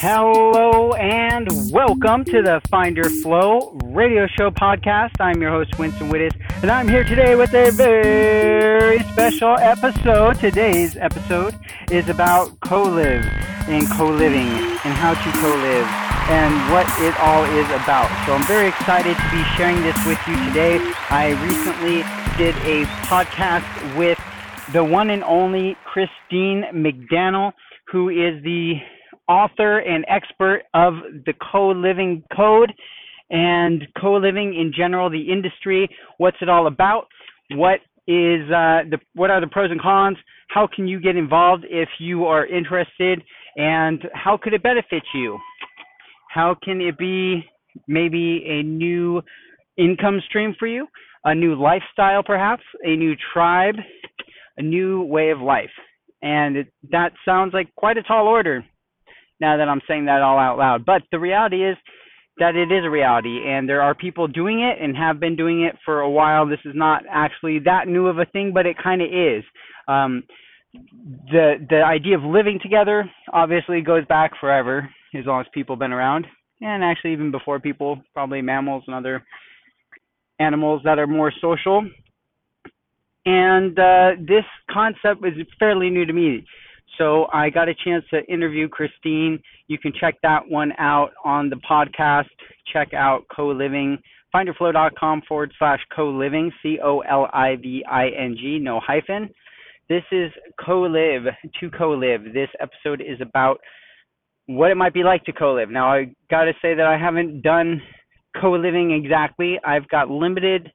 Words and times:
Hello 0.00 0.94
and 0.94 1.46
welcome 1.70 2.24
to 2.24 2.40
the 2.40 2.62
Find 2.70 2.96
Your 2.96 3.10
Flow 3.10 3.78
radio 3.84 4.26
show 4.26 4.50
podcast. 4.50 5.10
I'm 5.20 5.42
your 5.42 5.50
host, 5.50 5.78
Winston 5.78 6.08
Wittes, 6.08 6.34
and 6.62 6.70
I'm 6.70 6.88
here 6.88 7.04
today 7.04 7.34
with 7.34 7.52
a 7.52 7.70
very 7.70 9.00
special 9.12 9.58
episode. 9.58 10.38
Today's 10.38 10.96
episode 10.96 11.54
is 11.90 12.08
about 12.08 12.58
co 12.60 12.82
live 12.82 13.26
and 13.68 13.90
co 13.90 14.06
living 14.06 14.48
and 14.48 14.94
how 14.94 15.12
to 15.12 15.32
co 15.38 15.54
live 15.54 15.86
and 16.30 16.72
what 16.72 16.86
it 17.02 17.14
all 17.20 17.44
is 17.44 17.66
about. 17.66 18.08
So 18.24 18.32
I'm 18.32 18.44
very 18.44 18.68
excited 18.68 19.14
to 19.14 19.30
be 19.30 19.44
sharing 19.58 19.82
this 19.82 20.02
with 20.06 20.18
you 20.26 20.34
today. 20.46 20.78
I 21.10 21.32
recently 21.44 22.04
did 22.38 22.56
a 22.64 22.86
podcast 23.04 23.98
with 23.98 24.18
the 24.72 24.82
one 24.82 25.10
and 25.10 25.22
only 25.24 25.76
Christine 25.84 26.64
McDaniel, 26.72 27.52
who 27.92 28.08
is 28.08 28.42
the 28.42 28.80
author 29.30 29.78
and 29.78 30.04
expert 30.08 30.62
of 30.74 30.94
the 31.24 31.32
co-living 31.52 32.24
code 32.36 32.72
and 33.30 33.86
co-living 34.00 34.54
in 34.54 34.72
general, 34.76 35.08
the 35.08 35.30
industry, 35.30 35.88
what's 36.18 36.36
it 36.42 36.48
all 36.48 36.66
about, 36.66 37.06
what 37.52 37.78
is 38.08 38.42
uh, 38.50 38.82
the 38.90 38.98
what 39.14 39.30
are 39.30 39.40
the 39.40 39.46
pros 39.46 39.70
and 39.70 39.80
cons, 39.80 40.16
how 40.48 40.68
can 40.74 40.88
you 40.88 41.00
get 41.00 41.16
involved 41.16 41.64
if 41.70 41.88
you 42.00 42.24
are 42.24 42.44
interested, 42.44 43.22
and 43.56 44.02
how 44.14 44.36
could 44.36 44.52
it 44.52 44.64
benefit 44.64 45.04
you? 45.14 45.38
How 46.28 46.56
can 46.64 46.80
it 46.80 46.98
be 46.98 47.44
maybe 47.86 48.44
a 48.48 48.64
new 48.64 49.22
income 49.76 50.20
stream 50.28 50.56
for 50.58 50.66
you, 50.66 50.88
a 51.24 51.34
new 51.34 51.54
lifestyle 51.54 52.24
perhaps, 52.24 52.64
a 52.82 52.96
new 52.96 53.14
tribe, 53.32 53.76
a 54.56 54.62
new 54.62 55.02
way 55.02 55.30
of 55.30 55.40
life? 55.40 55.70
And 56.20 56.56
it, 56.56 56.72
that 56.90 57.12
sounds 57.24 57.54
like 57.54 57.72
quite 57.76 57.96
a 57.96 58.02
tall 58.02 58.26
order 58.26 58.64
now 59.40 59.56
that 59.56 59.68
I'm 59.68 59.80
saying 59.88 60.06
that 60.06 60.22
all 60.22 60.38
out 60.38 60.58
loud. 60.58 60.84
But 60.84 61.02
the 61.10 61.18
reality 61.18 61.64
is 61.64 61.76
that 62.38 62.56
it 62.56 62.72
is 62.72 62.84
a 62.84 62.90
reality, 62.90 63.40
and 63.46 63.68
there 63.68 63.82
are 63.82 63.94
people 63.94 64.26
doing 64.26 64.60
it 64.60 64.82
and 64.82 64.96
have 64.96 65.20
been 65.20 65.36
doing 65.36 65.62
it 65.62 65.76
for 65.84 66.00
a 66.00 66.10
while. 66.10 66.46
This 66.46 66.60
is 66.64 66.72
not 66.74 67.02
actually 67.10 67.60
that 67.60 67.86
new 67.86 68.06
of 68.06 68.18
a 68.18 68.24
thing, 68.26 68.52
but 68.54 68.66
it 68.66 68.76
kind 68.82 69.02
of 69.02 69.08
is. 69.08 69.44
Um, 69.88 70.22
the 70.72 71.54
the 71.68 71.82
idea 71.82 72.16
of 72.16 72.22
living 72.22 72.58
together 72.62 73.10
obviously 73.32 73.80
goes 73.80 74.04
back 74.06 74.32
forever, 74.40 74.88
as 75.14 75.26
long 75.26 75.40
as 75.40 75.46
people 75.52 75.74
have 75.74 75.80
been 75.80 75.92
around, 75.92 76.26
and 76.60 76.84
actually 76.84 77.12
even 77.12 77.30
before 77.30 77.58
people, 77.58 78.00
probably 78.14 78.40
mammals 78.40 78.84
and 78.86 78.94
other 78.94 79.24
animals 80.38 80.80
that 80.84 80.98
are 80.98 81.06
more 81.06 81.32
social. 81.40 81.84
And 83.26 83.78
uh, 83.78 84.10
this 84.18 84.44
concept 84.70 85.24
is 85.26 85.46
fairly 85.58 85.90
new 85.90 86.06
to 86.06 86.12
me. 86.12 86.46
So 87.00 87.28
I 87.32 87.48
got 87.48 87.70
a 87.70 87.74
chance 87.74 88.04
to 88.10 88.22
interview 88.30 88.68
Christine. 88.68 89.40
You 89.68 89.78
can 89.78 89.90
check 89.98 90.16
that 90.22 90.46
one 90.46 90.72
out 90.76 91.12
on 91.24 91.48
the 91.48 91.56
podcast. 91.56 92.28
Check 92.70 92.92
out 92.92 93.24
co-living. 93.34 93.96
Findyourflow.com 94.34 95.22
forward 95.26 95.50
slash 95.58 95.80
co-living, 95.96 96.52
C-O-L-I-V-I-N-G, 96.62 96.98
no 98.60 98.80
hyphen. 98.80 99.30
This 99.88 100.04
is 100.12 100.30
co-live, 100.64 101.22
to 101.58 101.70
co-live. 101.70 102.24
This 102.34 102.50
episode 102.60 103.00
is 103.00 103.18
about 103.22 103.60
what 104.44 104.70
it 104.70 104.76
might 104.76 104.92
be 104.92 105.02
like 105.02 105.24
to 105.24 105.32
co-live. 105.32 105.70
Now 105.70 105.90
I 105.90 106.14
got 106.30 106.44
to 106.44 106.52
say 106.60 106.74
that 106.74 106.86
I 106.86 106.98
haven't 106.98 107.40
done 107.40 107.80
co-living 108.38 108.92
exactly. 108.92 109.58
I've 109.64 109.88
got 109.88 110.10
limited 110.10 110.70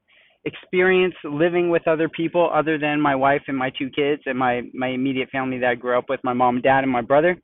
experience 0.45 1.15
living 1.23 1.69
with 1.69 1.87
other 1.87 2.07
people 2.07 2.49
other 2.53 2.77
than 2.77 3.01
my 3.01 3.15
wife 3.15 3.41
and 3.47 3.57
my 3.57 3.71
two 3.71 3.89
kids 3.89 4.21
and 4.25 4.37
my 4.37 4.61
my 4.73 4.89
immediate 4.89 5.29
family 5.29 5.57
that 5.59 5.69
I 5.69 5.75
grew 5.75 5.97
up 5.97 6.05
with, 6.09 6.19
my 6.23 6.33
mom 6.33 6.61
dad 6.61 6.83
and 6.83 6.91
my 6.91 7.01
brother. 7.01 7.35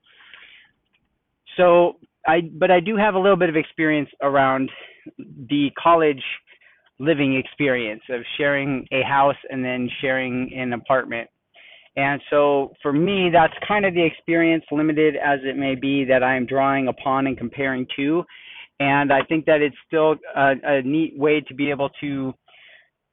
So 1.57 1.97
I 2.25 2.41
but 2.41 2.71
I 2.71 2.79
do 2.79 2.95
have 2.95 3.15
a 3.15 3.19
little 3.19 3.37
bit 3.37 3.49
of 3.49 3.55
experience 3.55 4.09
around 4.21 4.69
the 5.17 5.69
college 5.81 6.23
living 6.99 7.35
experience 7.35 8.03
of 8.09 8.21
sharing 8.37 8.85
a 8.91 9.01
house 9.01 9.35
and 9.49 9.65
then 9.65 9.89
sharing 10.01 10.53
an 10.55 10.73
apartment. 10.73 11.27
And 11.97 12.21
so 12.29 12.73
for 12.81 12.93
me, 12.93 13.29
that's 13.33 13.53
kind 13.67 13.85
of 13.85 13.93
the 13.93 14.05
experience, 14.05 14.63
limited 14.71 15.15
as 15.15 15.39
it 15.43 15.57
may 15.57 15.75
be, 15.75 16.05
that 16.05 16.23
I'm 16.23 16.45
drawing 16.45 16.87
upon 16.87 17.27
and 17.27 17.37
comparing 17.37 17.85
to. 17.97 18.23
And 18.79 19.11
I 19.11 19.23
think 19.27 19.45
that 19.45 19.61
it's 19.61 19.75
still 19.87 20.15
a, 20.35 20.53
a 20.63 20.81
neat 20.83 21.17
way 21.17 21.41
to 21.41 21.53
be 21.53 21.69
able 21.69 21.89
to 21.99 22.33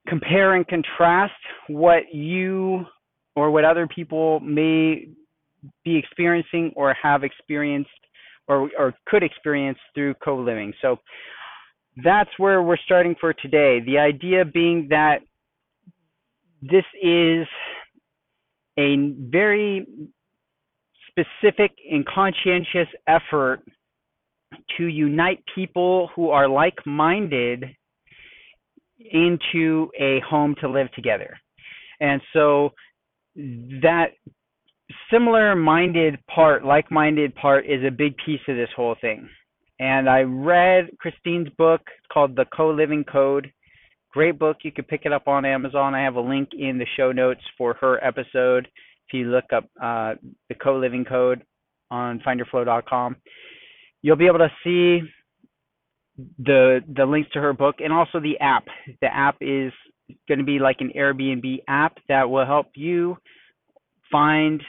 compare 0.09 0.55
and 0.55 0.67
contrast 0.67 1.35
what 1.69 2.13
you 2.13 2.85
or 3.37 3.51
what 3.51 3.65
other 3.65 3.87
people 3.87 4.41
may 4.41 5.09
be 5.85 5.97
experiencing 5.97 6.73
or 6.77 6.95
have 6.95 7.25
experienced 7.25 7.91
or, 8.49 8.71
or 8.79 8.95
could 9.07 9.23
experience 9.23 9.79
through 9.95 10.15
co-living. 10.15 10.73
So 10.81 10.97
that's 12.03 12.31
where 12.39 12.63
we're 12.63 12.79
starting 12.85 13.15
for 13.21 13.33
today. 13.33 13.81
The 13.85 13.99
idea 13.99 14.45
being 14.45 14.87
that 14.91 15.19
this 16.63 16.85
is 17.03 17.47
a 18.79 19.13
very 19.31 19.87
specific 21.11 21.73
and 21.91 22.07
conscientious 22.07 22.89
effort 23.07 23.61
to 24.77 24.85
unite 24.85 25.43
people 25.55 26.11
who 26.15 26.31
are 26.31 26.49
like-minded 26.49 27.65
into 28.99 29.91
a 29.99 30.21
home 30.29 30.55
to 30.61 30.69
live 30.69 30.91
together. 30.93 31.39
And 32.01 32.21
so 32.33 32.71
that 33.37 34.09
similar 35.11 35.55
minded 35.55 36.19
part, 36.27 36.65
like 36.65 36.91
minded 36.91 37.35
part, 37.35 37.67
is 37.67 37.85
a 37.85 37.91
big 37.91 38.15
piece 38.25 38.41
of 38.49 38.57
this 38.57 38.71
whole 38.75 38.97
thing. 39.01 39.29
And 39.81 40.09
I 40.09 40.23
read 40.23 40.89
Christine's 40.99 41.49
book 41.57 41.83
called 42.13 42.35
The 42.35 42.47
Co 42.57 42.71
Living 42.71 43.05
Code. 43.05 43.53
Great 44.13 44.39
book. 44.39 44.59
You 44.63 44.73
could 44.73 44.89
pick 44.89 45.03
it 45.05 45.13
up 45.13 45.29
on 45.29 45.45
Amazon. 45.45 45.95
I 45.95 46.03
have 46.03 46.17
a 46.17 46.21
link 46.21 46.51
in 46.59 46.79
the 46.79 46.87
show 46.97 47.13
notes 47.13 47.43
for 47.57 47.75
her 47.75 48.03
episode. 48.05 48.67
If 49.07 49.15
you 49.15 49.27
look 49.27 49.45
up 49.55 49.65
uh, 49.81 50.15
the 50.49 50.55
Co 50.55 50.77
Living 50.79 51.05
Code 51.05 51.43
on 51.91 52.21
findyourflow.com. 52.21 53.17
you'll 54.03 54.17
be 54.17 54.27
able 54.27 54.39
to 54.39 54.51
see 54.63 55.01
the 56.39 56.81
the 56.97 57.05
links 57.05 57.31
to 57.33 57.41
her 57.41 57.53
book 57.53 57.77
and 57.79 57.93
also 57.93 58.21
the 58.21 58.39
app. 58.41 58.67
The 59.01 59.15
app 59.15 59.37
is 59.41 59.73
going 60.27 60.39
to 60.39 60.45
be 60.45 60.59
like 60.59 60.77
an 60.81 60.93
Airbnb 60.97 61.63
app 61.69 61.99
that 62.09 62.29
will 62.29 62.47
help 62.47 62.67
you 62.75 63.17
find 64.11 64.63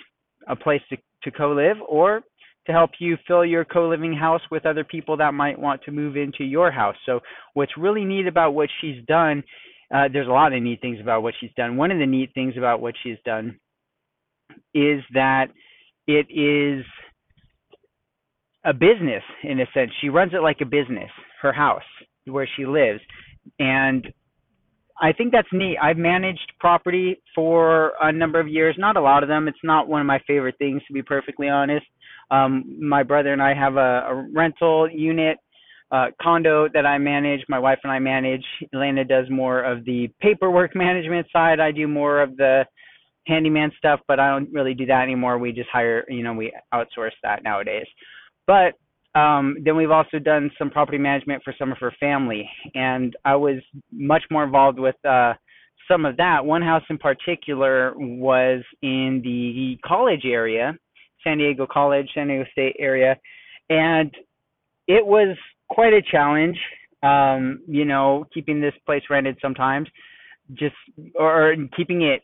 a 0.47 0.55
place 0.55 0.81
to, 0.89 0.97
to 1.23 1.31
co-live 1.31 1.77
or 1.87 2.21
to 2.67 2.71
help 2.71 2.91
you 2.99 3.17
fill 3.25 3.45
your 3.45 3.65
co-living 3.65 4.13
house 4.13 4.41
with 4.51 4.65
other 4.65 4.83
people 4.83 5.17
that 5.17 5.33
might 5.33 5.57
want 5.57 5.81
to 5.83 5.91
move 5.91 6.17
into 6.17 6.43
your 6.43 6.71
house. 6.71 6.95
So 7.05 7.19
what's 7.53 7.71
really 7.77 8.05
neat 8.05 8.27
about 8.27 8.51
what 8.53 8.69
she's 8.79 9.03
done, 9.07 9.43
uh, 9.93 10.09
there's 10.11 10.27
a 10.27 10.31
lot 10.31 10.53
of 10.53 10.61
neat 10.61 10.81
things 10.81 10.99
about 10.99 11.23
what 11.23 11.33
she's 11.39 11.51
done. 11.55 11.77
One 11.77 11.89
of 11.89 11.99
the 11.99 12.05
neat 12.05 12.31
things 12.35 12.55
about 12.57 12.81
what 12.81 12.95
she's 13.01 13.17
done 13.25 13.59
is 14.73 15.01
that 15.13 15.47
it 16.05 16.27
is 16.29 16.85
a 18.69 18.73
business 18.73 19.23
in 19.43 19.59
a 19.59 19.65
sense. 19.73 19.91
She 19.99 20.09
runs 20.09 20.33
it 20.33 20.43
like 20.43 20.57
a 20.61 20.65
business 20.65 21.09
her 21.41 21.51
house 21.51 21.81
where 22.25 22.47
she 22.55 22.65
lives. 22.65 22.99
And 23.57 24.07
I 25.01 25.11
think 25.13 25.31
that's 25.31 25.47
neat. 25.51 25.77
I've 25.81 25.97
managed 25.97 26.51
property 26.59 27.21
for 27.33 27.93
a 28.01 28.11
number 28.11 28.39
of 28.39 28.47
years, 28.47 28.75
not 28.77 28.95
a 28.95 29.01
lot 29.01 29.23
of 29.23 29.29
them. 29.29 29.47
It's 29.47 29.57
not 29.63 29.87
one 29.87 30.01
of 30.01 30.07
my 30.07 30.19
favorite 30.27 30.55
things, 30.59 30.81
to 30.87 30.93
be 30.93 31.01
perfectly 31.01 31.49
honest. 31.49 31.85
Um, 32.29 32.77
my 32.79 33.01
brother 33.01 33.33
and 33.33 33.41
I 33.41 33.55
have 33.55 33.77
a, 33.77 34.07
a 34.09 34.27
rental 34.33 34.87
unit 34.91 35.37
uh, 35.91 36.07
condo 36.21 36.67
that 36.73 36.85
I 36.85 36.99
manage. 36.99 37.41
My 37.49 37.57
wife 37.57 37.79
and 37.83 37.91
I 37.91 37.97
manage. 37.97 38.45
Elena 38.75 39.03
does 39.03 39.25
more 39.31 39.63
of 39.63 39.83
the 39.85 40.09
paperwork 40.21 40.71
management 40.75 41.25
side. 41.33 41.59
I 41.59 41.71
do 41.71 41.87
more 41.87 42.21
of 42.21 42.37
the 42.37 42.65
handyman 43.25 43.71
stuff, 43.77 44.01
but 44.07 44.19
I 44.19 44.29
don't 44.29 44.51
really 44.53 44.73
do 44.75 44.85
that 44.87 45.01
anymore. 45.01 45.39
We 45.39 45.53
just 45.53 45.69
hire, 45.71 46.05
you 46.09 46.23
know, 46.23 46.33
we 46.33 46.53
outsource 46.73 47.11
that 47.23 47.43
nowadays. 47.43 47.87
But 48.49 49.19
um, 49.19 49.57
then 49.63 49.75
we've 49.75 49.91
also 49.91 50.17
done 50.17 50.49
some 50.57 50.71
property 50.71 50.97
management 50.97 51.43
for 51.43 51.53
some 51.59 51.71
of 51.71 51.77
her 51.77 51.93
family, 51.99 52.49
and 52.73 53.15
I 53.23 53.35
was 53.35 53.57
much 53.91 54.23
more 54.31 54.43
involved 54.43 54.79
with 54.79 54.95
uh, 55.05 55.33
some 55.87 56.03
of 56.03 56.17
that. 56.17 56.43
One 56.43 56.63
house 56.63 56.81
in 56.89 56.97
particular 56.97 57.93
was 57.95 58.63
in 58.81 59.21
the 59.23 59.77
college 59.87 60.25
area, 60.25 60.75
San 61.23 61.37
Diego 61.37 61.67
College, 61.71 62.09
San 62.15 62.29
Diego 62.29 62.45
State 62.51 62.75
area, 62.79 63.17
and 63.69 64.11
it 64.87 65.05
was 65.05 65.37
quite 65.69 65.93
a 65.93 66.01
challenge. 66.01 66.57
Um, 67.03 67.61
you 67.67 67.85
know, 67.85 68.25
keeping 68.33 68.59
this 68.59 68.73
place 68.83 69.03
rented 69.11 69.37
sometimes, 69.43 69.87
just 70.53 70.75
or 71.13 71.55
keeping 71.77 72.01
it, 72.01 72.23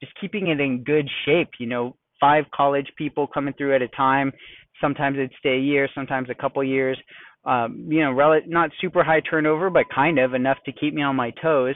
just 0.00 0.12
keeping 0.20 0.48
it 0.48 0.58
in 0.58 0.82
good 0.82 1.08
shape. 1.24 1.50
You 1.60 1.68
know, 1.68 1.96
five 2.20 2.44
college 2.52 2.88
people 2.96 3.28
coming 3.28 3.54
through 3.54 3.76
at 3.76 3.82
a 3.82 3.88
time. 3.88 4.32
Sometimes 4.80 5.16
it'd 5.16 5.32
stay 5.38 5.56
a 5.56 5.60
year, 5.60 5.88
sometimes 5.94 6.28
a 6.30 6.34
couple 6.34 6.62
years. 6.64 6.98
Um, 7.44 7.86
you 7.88 8.00
know, 8.00 8.12
rel- 8.12 8.40
not 8.46 8.70
super 8.80 9.04
high 9.04 9.20
turnover, 9.20 9.70
but 9.70 9.84
kind 9.94 10.18
of 10.18 10.34
enough 10.34 10.58
to 10.66 10.72
keep 10.72 10.94
me 10.94 11.02
on 11.02 11.16
my 11.16 11.30
toes. 11.42 11.74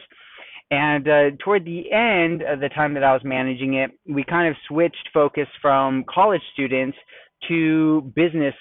And 0.70 1.08
uh, 1.08 1.30
toward 1.42 1.64
the 1.64 1.90
end 1.92 2.42
of 2.42 2.60
the 2.60 2.68
time 2.68 2.94
that 2.94 3.04
I 3.04 3.12
was 3.12 3.22
managing 3.24 3.74
it, 3.74 3.90
we 4.06 4.22
kind 4.24 4.48
of 4.48 4.56
switched 4.68 5.08
focus 5.14 5.46
from 5.62 6.04
college 6.12 6.42
students 6.52 6.96
to 7.48 8.12
business 8.14 8.54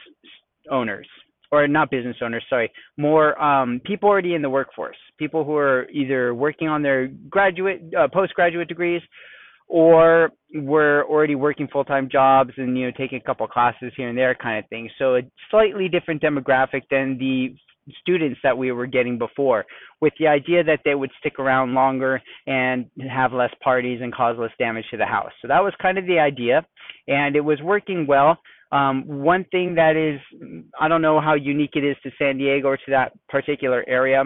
owners, 0.72 1.08
or 1.52 1.68
not 1.68 1.90
business 1.92 2.18
owners, 2.22 2.44
sorry, 2.50 2.72
more 2.98 3.42
um, 3.42 3.82
people 3.86 4.08
already 4.08 4.36
in 4.36 4.42
the 4.42 4.50
workforce, 4.50 4.98
people 5.18 5.44
who 5.44 5.56
are 5.56 5.90
either 5.90 6.34
working 6.34 6.68
on 6.68 6.82
their 6.82 7.08
graduate, 7.30 7.82
uh, 7.98 8.08
postgraduate 8.14 8.68
degrees, 8.68 9.02
or 9.68 10.32
were 10.56 11.06
already 11.10 11.36
working 11.36 11.68
full-time 11.68 12.10
jobs 12.10 12.52
and 12.58 12.78
you 12.78 12.86
know 12.86 12.92
taking 12.98 13.20
a 13.20 13.24
couple 13.24 13.48
classes 13.48 13.92
here 13.98 14.10
and 14.10 14.18
there 14.18 14.36
kind 14.36 14.64
of 14.64 14.70
thing. 14.70 14.90
So 14.98 15.18
a 15.18 15.22
slightly 15.52 15.90
different 15.90 16.22
demographic 16.22 16.84
than 16.90 17.18
the 17.18 17.56
students 18.02 18.40
that 18.44 18.58
we 18.58 18.72
were 18.72 18.86
getting 18.86 19.18
before, 19.18 19.66
with 20.02 20.14
the 20.20 20.28
idea 20.28 20.64
that 20.64 20.80
they 20.84 20.96
would 20.96 21.12
stick 21.20 21.40
around 21.40 21.74
longer 21.74 22.22
and 22.46 22.86
have 23.10 23.32
less 23.34 23.52
parties 23.64 24.00
and 24.02 24.14
cause 24.14 24.36
less 24.38 24.52
damage 24.60 24.86
to 24.92 24.98
the 24.98 25.06
house. 25.06 25.32
So 25.42 25.48
that 25.48 25.64
was 25.64 25.74
kind 25.82 25.98
of 25.98 26.06
the 26.06 26.20
idea, 26.20 26.66
and 27.08 27.36
it 27.36 27.42
was 27.42 27.60
working 27.62 28.06
well. 28.08 28.38
Um, 28.72 29.06
one 29.08 29.46
thing 29.52 29.76
that 29.76 29.96
is, 29.96 30.20
I 30.80 30.90
don't 30.90 31.02
know 31.02 31.22
how 31.22 31.36
unique 31.36 31.76
it 31.76 31.86
is 31.86 31.96
to 32.04 32.12
San 32.20 32.38
Diego 32.38 32.68
or 32.68 32.78
to 32.78 32.92
that 32.92 33.14
particular 33.30 33.86
area, 33.88 34.26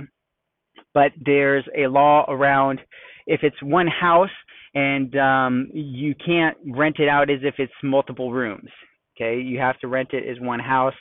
but 0.94 1.12
there's 1.24 1.66
a 1.78 1.88
law 1.88 2.26
around 2.28 2.80
if 3.28 3.42
it's 3.44 3.62
one 3.62 3.88
house 3.88 4.32
and 4.74 5.16
um, 5.18 5.70
you 5.74 6.16
can't 6.26 6.58
rent 6.66 6.98
it 7.00 7.10
out 7.10 7.30
as 7.30 7.40
if 7.44 7.56
it's 7.58 7.74
multiple 7.84 8.32
rooms. 8.32 8.70
Okay, 9.18 9.40
you 9.40 9.60
have 9.60 9.78
to 9.80 9.88
rent 9.88 10.10
it 10.14 10.28
as 10.30 10.40
one 10.40 10.60
house 10.60 10.94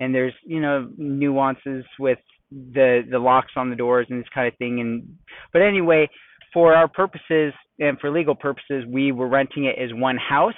and 0.00 0.14
there's 0.14 0.34
you 0.44 0.60
know 0.60 0.88
nuances 0.96 1.84
with 1.98 2.18
the 2.50 3.02
the 3.10 3.18
locks 3.18 3.52
on 3.56 3.70
the 3.70 3.76
doors 3.76 4.06
and 4.10 4.20
this 4.20 4.28
kind 4.34 4.48
of 4.48 4.56
thing 4.58 4.80
and 4.80 5.06
but 5.52 5.62
anyway 5.62 6.08
for 6.52 6.74
our 6.74 6.88
purposes 6.88 7.52
and 7.78 7.98
for 8.00 8.10
legal 8.10 8.34
purposes 8.34 8.84
we 8.88 9.12
were 9.12 9.28
renting 9.28 9.64
it 9.64 9.76
as 9.78 9.90
one 9.94 10.16
house 10.16 10.54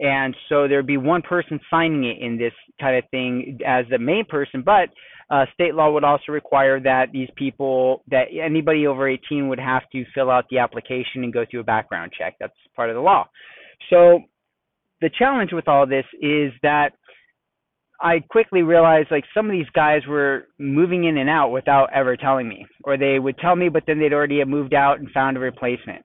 and 0.00 0.36
so 0.48 0.66
there'd 0.66 0.86
be 0.86 0.96
one 0.96 1.22
person 1.22 1.58
signing 1.70 2.04
it 2.04 2.18
in 2.20 2.36
this 2.36 2.52
kind 2.80 2.96
of 2.96 3.04
thing 3.10 3.58
as 3.66 3.84
the 3.90 3.98
main 3.98 4.24
person 4.24 4.62
but 4.62 4.88
uh, 5.30 5.44
state 5.54 5.74
law 5.74 5.90
would 5.90 6.04
also 6.04 6.32
require 6.32 6.80
that 6.80 7.06
these 7.12 7.28
people 7.36 8.02
that 8.10 8.24
anybody 8.40 8.86
over 8.86 9.08
18 9.08 9.48
would 9.48 9.58
have 9.58 9.82
to 9.90 10.04
fill 10.14 10.30
out 10.30 10.44
the 10.50 10.58
application 10.58 11.24
and 11.24 11.32
go 11.32 11.44
through 11.50 11.60
a 11.60 11.64
background 11.64 12.12
check 12.16 12.36
that's 12.38 12.54
part 12.76 12.90
of 12.90 12.94
the 12.94 13.00
law 13.00 13.28
so 13.90 14.20
the 15.00 15.10
challenge 15.18 15.52
with 15.52 15.68
all 15.68 15.86
this 15.86 16.06
is 16.20 16.52
that 16.62 16.90
I 18.00 18.20
quickly 18.20 18.62
realized 18.62 19.08
like 19.10 19.24
some 19.34 19.46
of 19.46 19.52
these 19.52 19.68
guys 19.74 20.02
were 20.08 20.48
moving 20.58 21.04
in 21.04 21.16
and 21.16 21.30
out 21.30 21.50
without 21.50 21.90
ever 21.94 22.16
telling 22.16 22.48
me, 22.48 22.66
or 22.84 22.96
they 22.96 23.18
would 23.18 23.38
tell 23.38 23.56
me, 23.56 23.68
but 23.68 23.84
then 23.86 23.98
they'd 23.98 24.12
already 24.12 24.40
have 24.40 24.48
moved 24.48 24.74
out 24.74 24.98
and 24.98 25.10
found 25.10 25.36
a 25.36 25.40
replacement. 25.40 26.04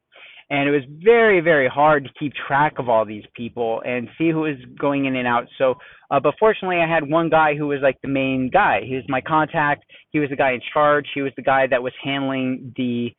And 0.51 0.67
it 0.67 0.71
was 0.71 0.81
very, 1.03 1.41
very 1.41 1.67
hard 1.67 2.05
to 2.05 2.09
keep 2.19 2.33
track 2.47 2.79
of 2.79 2.89
all 2.89 3.05
these 3.05 3.23
people 3.35 3.83
and 3.85 4.07
see 4.17 4.31
who 4.31 4.41
was 4.41 4.55
going 4.79 5.05
in 5.05 5.15
and 5.15 5.27
out. 5.27 5.45
So, 5.59 5.75
uh, 6.09 6.19
but 6.19 6.33
fortunately, 6.39 6.77
I 6.77 6.91
had 6.91 7.07
one 7.07 7.29
guy 7.29 7.55
who 7.55 7.67
was 7.67 7.79
like 7.83 8.01
the 8.01 8.07
main 8.07 8.49
guy. 8.51 8.81
He 8.83 8.95
was 8.95 9.03
my 9.07 9.21
contact. 9.21 9.85
He 10.09 10.17
was 10.17 10.29
the 10.29 10.35
guy 10.35 10.53
in 10.53 10.61
charge. 10.73 11.05
He 11.13 11.21
was 11.21 11.31
the 11.35 11.43
guy 11.43 11.67
that 11.67 11.83
was 11.83 11.93
handling 12.03 12.73
the 12.75 13.13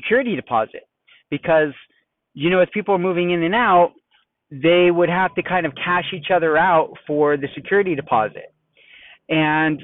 security 0.00 0.36
deposit 0.36 0.86
because, 1.28 1.72
you 2.34 2.50
know, 2.50 2.60
as 2.60 2.68
people 2.72 2.94
are 2.94 2.98
moving 2.98 3.32
in 3.32 3.42
and 3.42 3.54
out, 3.54 3.92
they 4.50 4.90
would 4.92 5.08
have 5.08 5.34
to 5.34 5.42
kind 5.42 5.66
of 5.66 5.72
cash 5.74 6.04
each 6.14 6.30
other 6.32 6.56
out 6.56 6.92
for 7.06 7.36
the 7.36 7.48
security 7.56 7.96
deposit. 7.96 8.54
And 9.28 9.82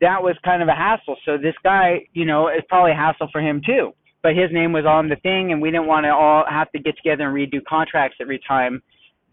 that 0.00 0.22
was 0.22 0.36
kind 0.44 0.62
of 0.62 0.68
a 0.68 0.74
hassle. 0.74 1.16
So 1.24 1.38
this 1.38 1.54
guy, 1.62 2.06
you 2.12 2.26
know, 2.26 2.48
it's 2.48 2.66
probably 2.68 2.92
a 2.92 2.96
hassle 2.96 3.28
for 3.32 3.40
him 3.40 3.62
too. 3.64 3.92
But 4.24 4.34
his 4.34 4.50
name 4.50 4.72
was 4.72 4.86
on 4.86 5.10
the 5.10 5.16
thing, 5.16 5.52
and 5.52 5.60
we 5.60 5.70
didn't 5.70 5.86
want 5.86 6.04
to 6.04 6.10
all 6.10 6.44
have 6.48 6.72
to 6.72 6.78
get 6.78 6.96
together 6.96 7.28
and 7.28 7.36
redo 7.36 7.62
contracts 7.68 8.16
every 8.22 8.40
time 8.48 8.82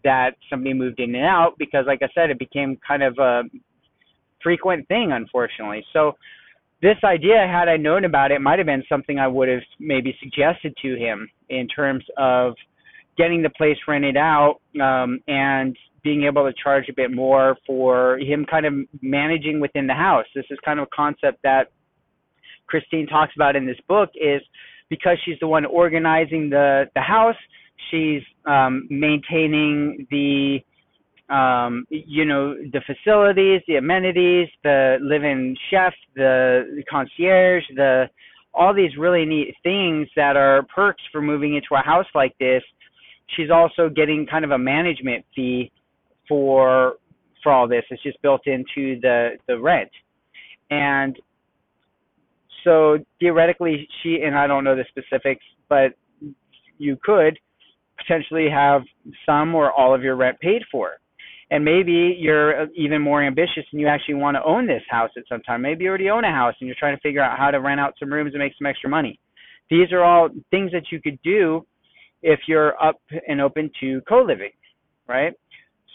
that 0.04 0.32
somebody 0.50 0.74
moved 0.74 1.00
in 1.00 1.14
and 1.14 1.24
out 1.24 1.54
because, 1.58 1.86
like 1.86 2.00
I 2.02 2.08
said, 2.14 2.28
it 2.28 2.38
became 2.38 2.78
kind 2.86 3.02
of 3.02 3.16
a 3.16 3.44
frequent 4.42 4.86
thing, 4.88 5.12
unfortunately. 5.12 5.82
So 5.94 6.12
this 6.82 6.98
idea, 7.04 7.46
had 7.50 7.70
I 7.70 7.78
known 7.78 8.04
about 8.04 8.32
it, 8.32 8.42
might 8.42 8.58
have 8.58 8.66
been 8.66 8.82
something 8.86 9.18
I 9.18 9.28
would 9.28 9.48
have 9.48 9.62
maybe 9.80 10.14
suggested 10.22 10.76
to 10.82 10.94
him 10.96 11.26
in 11.48 11.68
terms 11.68 12.04
of 12.18 12.52
getting 13.16 13.42
the 13.42 13.50
place 13.50 13.78
rented 13.88 14.18
out 14.18 14.56
um, 14.78 15.20
and 15.26 15.74
being 16.04 16.24
able 16.24 16.44
to 16.44 16.52
charge 16.62 16.90
a 16.90 16.94
bit 16.94 17.10
more 17.10 17.56
for 17.66 18.18
him 18.18 18.44
kind 18.44 18.66
of 18.66 18.74
managing 19.00 19.58
within 19.58 19.86
the 19.86 19.94
house. 19.94 20.26
This 20.34 20.44
is 20.50 20.58
kind 20.62 20.78
of 20.80 20.88
a 20.92 20.94
concept 20.94 21.38
that 21.44 21.70
Christine 22.66 23.06
talks 23.06 23.32
about 23.36 23.56
in 23.56 23.64
this 23.64 23.80
book 23.88 24.10
is 24.16 24.42
because 24.94 25.18
she's 25.24 25.38
the 25.40 25.46
one 25.46 25.64
organizing 25.64 26.50
the, 26.50 26.84
the 26.94 27.00
house, 27.00 27.40
she's 27.90 28.22
um, 28.46 28.86
maintaining 28.90 30.06
the 30.10 30.58
um, 31.32 31.86
you 31.88 32.26
know 32.26 32.54
the 32.54 32.82
facilities, 32.86 33.62
the 33.66 33.76
amenities, 33.76 34.48
the 34.64 34.98
live-in 35.00 35.56
chef, 35.70 35.94
the, 36.14 36.82
concierge, 36.90 37.64
the 37.74 38.06
all 38.52 38.74
these 38.74 38.96
really 38.98 39.24
neat 39.24 39.54
things 39.62 40.08
that 40.14 40.36
are 40.36 40.62
perks 40.74 41.02
for 41.10 41.22
moving 41.22 41.54
into 41.54 41.74
a 41.74 41.82
house 41.82 42.06
like 42.14 42.36
this 42.38 42.62
she's 43.36 43.50
also 43.50 43.88
getting 43.88 44.26
kind 44.26 44.44
of 44.44 44.50
a 44.50 44.58
management 44.58 45.24
fee 45.34 45.70
for 46.28 46.94
for 47.42 47.52
all 47.52 47.66
this. 47.68 47.84
It's 47.90 48.02
just 48.02 48.20
built 48.22 48.46
into 48.46 49.00
the 49.00 49.32
the 49.48 49.58
rent, 49.58 49.90
and 50.70 51.16
so 52.64 52.98
theoretically, 53.20 53.88
she 54.02 54.22
and 54.24 54.36
I 54.36 54.46
don't 54.46 54.64
know 54.64 54.76
the 54.76 54.84
specifics, 54.88 55.44
but 55.68 55.94
you 56.78 56.96
could 57.02 57.38
potentially 57.98 58.48
have 58.50 58.82
some 59.26 59.54
or 59.54 59.72
all 59.72 59.94
of 59.94 60.02
your 60.02 60.16
rent 60.16 60.40
paid 60.40 60.62
for. 60.70 60.92
And 61.50 61.64
maybe 61.64 62.16
you're 62.18 62.62
uh, 62.62 62.66
even 62.74 63.02
more 63.02 63.22
ambitious 63.22 63.64
and 63.72 63.80
you 63.80 63.86
actually 63.86 64.14
want 64.14 64.36
to 64.36 64.42
own 64.42 64.66
this 64.66 64.82
house 64.88 65.10
at 65.18 65.24
some 65.28 65.42
time. 65.42 65.60
Maybe 65.60 65.84
you 65.84 65.90
already 65.90 66.08
own 66.08 66.24
a 66.24 66.30
house 66.30 66.54
and 66.60 66.66
you're 66.66 66.76
trying 66.78 66.96
to 66.96 67.00
figure 67.02 67.22
out 67.22 67.38
how 67.38 67.50
to 67.50 67.60
rent 67.60 67.78
out 67.78 67.94
some 68.00 68.12
rooms 68.12 68.32
and 68.32 68.42
make 68.42 68.54
some 68.58 68.66
extra 68.66 68.88
money. 68.88 69.20
These 69.68 69.92
are 69.92 70.02
all 70.02 70.30
things 70.50 70.72
that 70.72 70.84
you 70.90 71.00
could 71.00 71.18
do 71.22 71.66
if 72.22 72.40
you're 72.48 72.82
up 72.82 73.00
and 73.28 73.40
open 73.40 73.70
to 73.80 74.00
co-living, 74.08 74.52
right? 75.06 75.34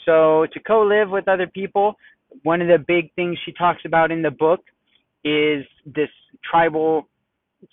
So 0.06 0.46
to 0.54 0.60
co-live 0.60 1.10
with 1.10 1.28
other 1.28 1.48
people, 1.48 1.96
one 2.44 2.62
of 2.62 2.68
the 2.68 2.78
big 2.78 3.14
things 3.16 3.38
she 3.46 3.52
talks 3.54 3.82
about 3.86 4.12
in 4.12 4.22
the 4.22 4.32
book 4.32 4.62
is 5.28 5.66
this 5.86 6.10
tribal 6.50 7.08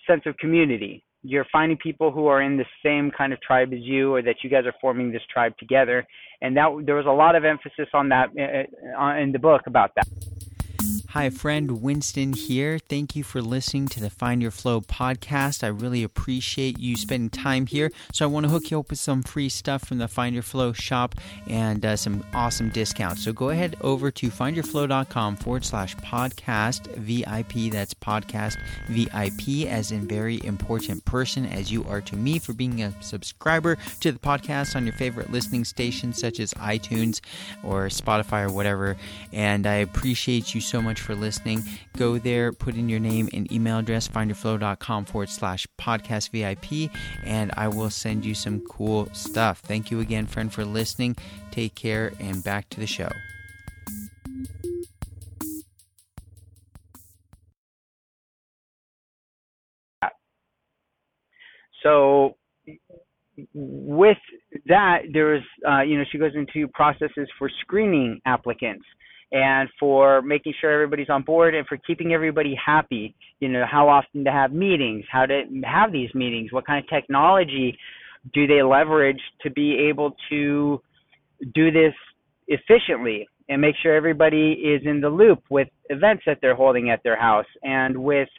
sense 0.07 0.23
of 0.25 0.35
community. 0.37 1.03
You're 1.23 1.47
finding 1.51 1.77
people 1.77 2.11
who 2.11 2.27
are 2.27 2.41
in 2.41 2.57
the 2.57 2.65
same 2.83 3.11
kind 3.11 3.33
of 3.33 3.41
tribe 3.41 3.73
as 3.73 3.79
you, 3.81 4.13
or 4.13 4.21
that 4.21 4.37
you 4.43 4.49
guys 4.49 4.65
are 4.65 4.75
forming 4.79 5.11
this 5.11 5.23
tribe 5.31 5.53
together. 5.57 6.05
And 6.41 6.55
that 6.57 6.69
there 6.85 6.95
was 6.95 7.05
a 7.07 7.11
lot 7.11 7.35
of 7.35 7.43
emphasis 7.45 7.87
on 7.93 8.09
that 8.09 8.29
uh, 8.37 9.01
uh, 9.01 9.15
in 9.15 9.31
the 9.31 9.39
book 9.39 9.63
about 9.65 9.91
that. 9.95 10.07
Hi, 11.15 11.29
friend 11.29 11.81
Winston 11.81 12.33
here. 12.33 12.77
Thank 12.77 13.15
you 13.15 13.23
for 13.23 13.41
listening 13.41 13.87
to 13.87 14.01
the 14.01 14.09
Find 14.09 14.41
Your 14.41 14.51
Flow 14.51 14.81
podcast. 14.81 15.63
I 15.63 15.67
really 15.67 16.03
appreciate 16.03 16.77
you 16.77 16.97
spending 16.97 17.29
time 17.29 17.67
here. 17.67 17.89
So, 18.11 18.25
I 18.25 18.27
want 18.27 18.45
to 18.45 18.49
hook 18.49 18.69
you 18.69 18.79
up 18.79 18.89
with 18.89 18.99
some 18.99 19.23
free 19.23 19.47
stuff 19.47 19.85
from 19.85 19.99
the 19.99 20.09
Find 20.09 20.33
Your 20.33 20.43
Flow 20.43 20.73
shop 20.73 21.15
and 21.47 21.85
uh, 21.85 21.95
some 21.95 22.25
awesome 22.33 22.67
discounts. 22.67 23.23
So, 23.23 23.31
go 23.31 23.51
ahead 23.51 23.77
over 23.79 24.11
to 24.11 24.27
findyourflow.com 24.27 25.37
forward 25.37 25.63
slash 25.63 25.95
podcast 25.95 26.93
VIP. 26.97 27.71
That's 27.71 27.93
podcast 27.93 28.57
VIP, 28.89 29.71
as 29.71 29.93
in 29.93 30.09
very 30.09 30.43
important 30.43 31.05
person, 31.05 31.45
as 31.45 31.71
you 31.71 31.85
are 31.85 32.01
to 32.01 32.17
me 32.17 32.39
for 32.39 32.51
being 32.51 32.83
a 32.83 32.93
subscriber 33.01 33.77
to 34.01 34.11
the 34.11 34.19
podcast 34.19 34.75
on 34.75 34.85
your 34.85 34.95
favorite 34.95 35.31
listening 35.31 35.63
stations 35.63 36.19
such 36.19 36.41
as 36.41 36.53
iTunes 36.55 37.21
or 37.63 37.87
Spotify 37.87 38.43
or 38.43 38.51
whatever. 38.51 38.97
And 39.31 39.65
I 39.65 39.75
appreciate 39.75 40.53
you 40.53 40.59
so 40.59 40.81
much 40.81 41.04
for 41.05 41.15
listening. 41.15 41.63
Go 41.97 42.17
there, 42.17 42.51
put 42.51 42.75
in 42.75 42.89
your 42.89 42.99
name 42.99 43.29
and 43.33 43.51
email 43.51 43.79
address, 43.79 44.07
findyourflow.com 44.07 45.05
forward 45.05 45.29
slash 45.29 45.67
podcast 45.79 46.31
VIP, 46.31 46.91
and 47.23 47.51
I 47.55 47.67
will 47.67 47.89
send 47.89 48.25
you 48.25 48.33
some 48.33 48.61
cool 48.67 49.07
stuff. 49.13 49.59
Thank 49.59 49.91
you 49.91 49.99
again, 49.99 50.25
friend, 50.25 50.51
for 50.51 50.65
listening. 50.65 51.15
Take 51.51 51.75
care, 51.75 52.11
and 52.19 52.43
back 52.43 52.69
to 52.71 52.79
the 52.79 52.87
show. 52.87 53.09
So, 61.83 62.35
with 63.53 64.17
that, 64.65 64.99
there's, 65.13 65.43
uh, 65.69 65.81
you 65.81 65.97
know, 65.99 66.03
she 66.11 66.17
goes 66.17 66.31
into 66.33 66.67
processes 66.69 67.29
for 67.37 67.49
screening 67.61 68.19
applicants 68.25 68.85
and 69.31 69.69
for 69.79 70.21
making 70.21 70.53
sure 70.59 70.71
everybody's 70.71 71.09
on 71.09 71.23
board 71.23 71.55
and 71.55 71.67
for 71.67 71.77
keeping 71.77 72.13
everybody 72.13 72.55
happy. 72.63 73.15
You 73.39 73.49
know, 73.49 73.65
how 73.69 73.89
often 73.89 74.23
to 74.23 74.31
have 74.31 74.53
meetings, 74.53 75.05
how 75.11 75.25
to 75.25 75.43
have 75.63 75.91
these 75.91 76.13
meetings, 76.13 76.51
what 76.51 76.65
kind 76.65 76.83
of 76.83 76.89
technology 76.89 77.77
do 78.33 78.47
they 78.47 78.63
leverage 78.63 79.19
to 79.41 79.49
be 79.51 79.87
able 79.89 80.15
to 80.29 80.81
do 81.53 81.71
this 81.71 81.93
efficiently 82.47 83.27
and 83.49 83.61
make 83.61 83.75
sure 83.81 83.95
everybody 83.95 84.53
is 84.53 84.81
in 84.85 85.01
the 85.01 85.09
loop 85.09 85.43
with 85.49 85.67
events 85.89 86.23
that 86.25 86.39
they're 86.41 86.55
holding 86.55 86.89
at 86.89 87.03
their 87.03 87.19
house 87.19 87.45
and 87.63 87.95
with 87.95 88.29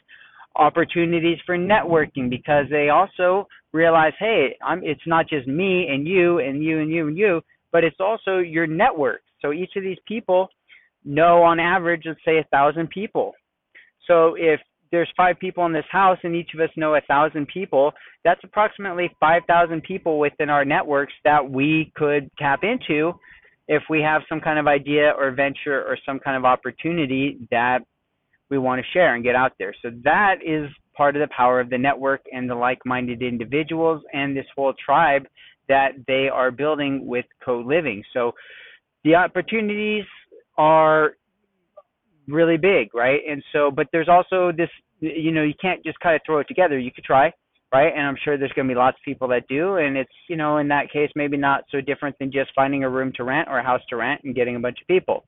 opportunities 0.55 1.37
for 1.45 1.57
networking 1.57 2.29
because 2.29 2.65
they 2.69 2.89
also 2.89 3.47
realize, 3.71 4.13
hey, 4.19 4.55
I'm, 4.65 4.83
it's 4.83 5.01
not 5.05 5.29
just 5.29 5.47
me 5.47 5.87
and 5.89 6.07
you 6.07 6.39
and 6.39 6.63
you 6.63 6.79
and 6.79 6.91
you 6.91 7.07
and 7.07 7.17
you, 7.17 7.41
but 7.71 7.83
it's 7.83 7.99
also 7.99 8.39
your 8.39 8.67
network. 8.67 9.21
So 9.41 9.53
each 9.53 9.71
of 9.77 9.83
these 9.83 9.99
people 10.07 10.49
know 11.03 11.43
on 11.43 11.59
average, 11.59 12.03
let's 12.05 12.19
say 12.25 12.37
a 12.37 12.47
thousand 12.51 12.89
people. 12.89 13.33
So 14.07 14.35
if 14.37 14.59
there's 14.91 15.09
five 15.17 15.37
people 15.39 15.65
in 15.65 15.73
this 15.73 15.85
house 15.91 16.17
and 16.23 16.35
each 16.35 16.51
of 16.53 16.61
us 16.61 16.69
know 16.75 16.95
a 16.95 17.01
thousand 17.01 17.47
people, 17.47 17.91
that's 18.23 18.39
approximately 18.43 19.09
5,000 19.19 19.83
people 19.83 20.19
within 20.19 20.49
our 20.49 20.65
networks 20.65 21.13
that 21.23 21.49
we 21.49 21.91
could 21.95 22.29
tap 22.37 22.63
into 22.63 23.13
if 23.67 23.83
we 23.89 24.01
have 24.01 24.21
some 24.29 24.39
kind 24.39 24.59
of 24.59 24.67
idea 24.67 25.11
or 25.17 25.31
venture 25.31 25.83
or 25.83 25.97
some 26.05 26.19
kind 26.19 26.37
of 26.37 26.45
opportunity 26.45 27.37
that 27.51 27.79
we 28.49 28.57
want 28.57 28.81
to 28.81 28.87
share 28.91 29.15
and 29.15 29.23
get 29.23 29.35
out 29.35 29.51
there. 29.59 29.73
So 29.81 29.91
that 30.03 30.35
is 30.45 30.69
part 30.95 31.15
of 31.15 31.21
the 31.21 31.33
power 31.35 31.59
of 31.59 31.69
the 31.69 31.77
network 31.77 32.21
and 32.31 32.49
the 32.49 32.55
like-minded 32.55 33.21
individuals 33.21 34.01
and 34.13 34.35
this 34.35 34.45
whole 34.55 34.73
tribe 34.83 35.27
that 35.67 35.91
they 36.07 36.29
are 36.29 36.49
building 36.49 37.05
with 37.05 37.25
co-living. 37.43 38.03
So 38.13 38.31
the 39.03 39.15
opportunities 39.15 40.05
are 40.57 41.15
really 42.27 42.57
big, 42.57 42.93
right? 42.93 43.21
And 43.29 43.43
so, 43.53 43.71
but 43.71 43.87
there's 43.91 44.09
also 44.09 44.51
this, 44.51 44.69
you 44.99 45.31
know, 45.31 45.43
you 45.43 45.53
can't 45.61 45.83
just 45.83 45.99
kind 45.99 46.15
of 46.15 46.21
throw 46.25 46.39
it 46.39 46.47
together. 46.47 46.77
You 46.77 46.91
could 46.91 47.03
try, 47.03 47.31
right? 47.73 47.93
And 47.95 48.05
I'm 48.05 48.17
sure 48.23 48.37
there's 48.37 48.51
going 48.53 48.67
to 48.67 48.73
be 48.73 48.77
lots 48.77 48.97
of 48.97 49.03
people 49.05 49.27
that 49.29 49.47
do. 49.47 49.75
And 49.77 49.95
it's, 49.95 50.11
you 50.27 50.35
know, 50.35 50.57
in 50.57 50.67
that 50.69 50.91
case, 50.91 51.09
maybe 51.15 51.37
not 51.37 51.63
so 51.71 51.79
different 51.81 52.17
than 52.19 52.31
just 52.31 52.51
finding 52.55 52.83
a 52.83 52.89
room 52.89 53.11
to 53.15 53.23
rent 53.23 53.47
or 53.49 53.59
a 53.59 53.63
house 53.63 53.81
to 53.89 53.95
rent 53.95 54.21
and 54.23 54.35
getting 54.35 54.55
a 54.55 54.59
bunch 54.59 54.79
of 54.81 54.87
people. 54.87 55.25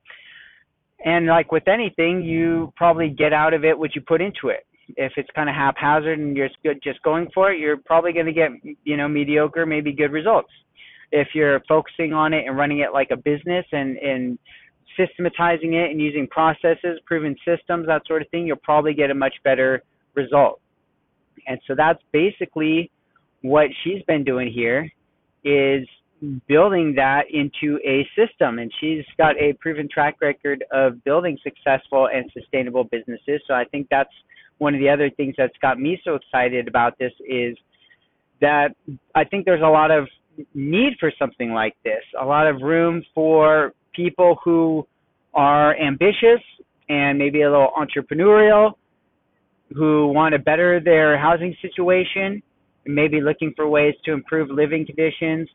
And 1.06 1.28
like 1.28 1.52
with 1.52 1.68
anything, 1.68 2.22
you 2.22 2.74
probably 2.76 3.10
get 3.10 3.32
out 3.32 3.54
of 3.54 3.64
it 3.64 3.78
what 3.78 3.96
you 3.96 4.02
put 4.02 4.22
into 4.22 4.50
it. 4.50 4.66
If 4.98 5.14
it's 5.18 5.30
kind 5.36 5.48
of 5.48 5.56
haphazard 5.56 6.18
and 6.20 6.36
you're 6.36 6.50
just 6.84 7.02
going 7.04 7.30
for 7.34 7.52
it, 7.52 7.60
you're 7.60 7.78
probably 7.78 8.12
going 8.12 8.26
to 8.26 8.34
get, 8.34 8.50
you 8.84 8.98
know, 8.98 9.08
mediocre, 9.08 9.66
maybe 9.66 9.94
good 9.94 10.12
results. 10.12 10.50
If 11.12 11.30
you're 11.34 11.62
focusing 11.68 12.12
on 12.12 12.34
it 12.34 12.46
and 12.48 12.58
running 12.58 12.80
it 12.80 12.92
like 12.92 13.12
a 13.12 13.18
business 13.18 13.66
and, 13.72 13.98
and 13.98 14.40
systematizing 14.98 15.74
it 15.74 15.92
and 15.92 16.02
using 16.02 16.28
processes, 16.28 17.00
proven 17.06 17.36
systems, 17.46 17.88
that 17.88 18.02
sort 18.08 18.22
of 18.22 18.30
thing, 18.30 18.48
you'll 18.48 18.58
probably 18.58 18.94
get 18.94 19.12
a 19.12 19.16
much 19.16 19.34
better 19.44 19.84
result. 20.16 20.62
And 21.48 21.60
so 21.68 21.76
that's 21.76 22.02
basically 22.12 22.92
what 23.42 23.68
she's 23.84 24.02
been 24.04 24.24
doing 24.24 24.52
here 24.52 24.92
is 25.44 25.88
building 26.48 26.94
that 26.96 27.24
into 27.32 27.80
a 27.86 28.08
system 28.16 28.60
and 28.60 28.72
she's 28.80 29.06
got 29.18 29.38
a 29.38 29.54
proven 29.54 29.88
track 29.92 30.18
record 30.22 30.66
of 30.72 31.02
building 31.06 31.38
successful 31.42 32.10
and 32.14 32.30
sustainable 32.34 32.84
businesses 32.84 33.42
so 33.48 33.54
i 33.54 33.64
think 33.64 33.88
that's 33.90 34.12
one 34.58 34.76
of 34.76 34.82
the 34.82 34.90
other 34.90 35.10
things 35.12 35.34
that's 35.38 35.56
got 35.62 35.80
me 35.80 35.98
so 36.04 36.16
excited 36.16 36.68
about 36.68 36.98
this 37.00 37.14
is 37.26 37.58
that 38.42 38.76
i 39.16 39.24
think 39.24 39.46
there's 39.46 39.62
a 39.62 39.70
lot 39.70 39.92
of 39.92 40.10
need 40.54 40.94
for 41.00 41.10
something 41.18 41.54
like 41.54 41.76
this 41.86 42.04
a 42.22 42.26
lot 42.26 42.48
of 42.48 42.62
room 42.62 43.02
for 43.16 43.74
people 43.94 44.38
who 44.44 44.86
are 45.34 45.78
ambitious 45.78 46.42
and 46.90 47.18
maybe 47.18 47.42
a 47.42 47.50
little 47.50 47.72
entrepreneurial 47.78 48.74
who 49.76 50.08
want 50.08 50.34
to 50.34 50.40
better 50.40 50.80
their 50.80 51.18
housing 51.18 51.56
situation 51.62 52.42
and 52.86 52.96
maybe 52.96 53.22
looking 53.22 53.54
for 53.56 53.68
ways 53.68 53.94
to 54.06 54.14
improve 54.14 54.50
living 54.50 54.86
conditions 54.86 55.48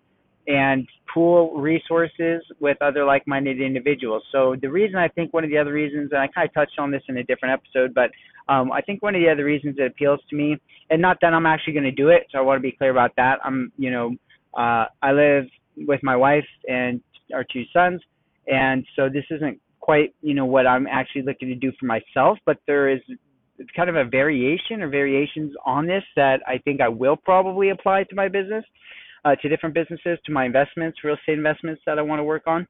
and 0.46 0.86
pool 1.12 1.58
resources 1.58 2.42
with 2.60 2.76
other 2.82 3.04
like-minded 3.04 3.60
individuals. 3.60 4.22
So 4.30 4.56
the 4.60 4.68
reason 4.68 4.96
I 4.96 5.08
think 5.08 5.32
one 5.32 5.42
of 5.42 5.50
the 5.50 5.58
other 5.58 5.72
reasons, 5.72 6.10
and 6.12 6.20
I 6.20 6.28
kind 6.28 6.46
of 6.46 6.54
touched 6.54 6.78
on 6.78 6.90
this 6.90 7.02
in 7.08 7.16
a 7.16 7.24
different 7.24 7.54
episode, 7.54 7.94
but 7.94 8.10
um, 8.52 8.70
I 8.70 8.82
think 8.82 9.02
one 9.02 9.14
of 9.14 9.22
the 9.22 9.30
other 9.30 9.44
reasons 9.44 9.76
it 9.78 9.86
appeals 9.86 10.20
to 10.30 10.36
me, 10.36 10.60
and 10.90 11.00
not 11.00 11.16
that 11.22 11.32
I'm 11.32 11.46
actually 11.46 11.72
going 11.72 11.84
to 11.84 11.92
do 11.92 12.10
it, 12.10 12.26
so 12.30 12.38
I 12.38 12.42
want 12.42 12.58
to 12.58 12.62
be 12.62 12.72
clear 12.72 12.90
about 12.90 13.12
that. 13.16 13.38
I'm, 13.42 13.72
you 13.78 13.90
know, 13.90 14.14
uh, 14.56 14.84
I 15.02 15.12
live 15.12 15.46
with 15.78 16.00
my 16.02 16.14
wife 16.14 16.46
and 16.68 17.00
our 17.32 17.44
two 17.44 17.62
sons, 17.72 18.02
and 18.46 18.84
so 18.96 19.08
this 19.08 19.24
isn't 19.30 19.60
quite, 19.80 20.14
you 20.22 20.34
know, 20.34 20.46
what 20.46 20.66
I'm 20.66 20.86
actually 20.86 21.22
looking 21.22 21.48
to 21.48 21.54
do 21.54 21.72
for 21.78 21.86
myself, 21.86 22.38
but 22.46 22.58
there 22.66 22.88
is 22.88 23.00
kind 23.76 23.88
of 23.88 23.96
a 23.96 24.04
variation 24.04 24.82
or 24.82 24.88
variations 24.88 25.54
on 25.64 25.86
this 25.86 26.02
that 26.16 26.40
I 26.46 26.58
think 26.58 26.80
I 26.80 26.88
will 26.88 27.16
probably 27.16 27.70
apply 27.70 28.04
to 28.04 28.14
my 28.14 28.28
business 28.28 28.64
uh, 29.24 29.36
to 29.36 29.48
different 29.48 29.74
businesses, 29.74 30.18
to 30.26 30.32
my 30.32 30.44
investments, 30.44 30.98
real 31.04 31.14
estate 31.14 31.38
investments 31.38 31.82
that 31.86 31.98
I 31.98 32.02
want 32.02 32.18
to 32.18 32.24
work 32.24 32.46
on. 32.46 32.66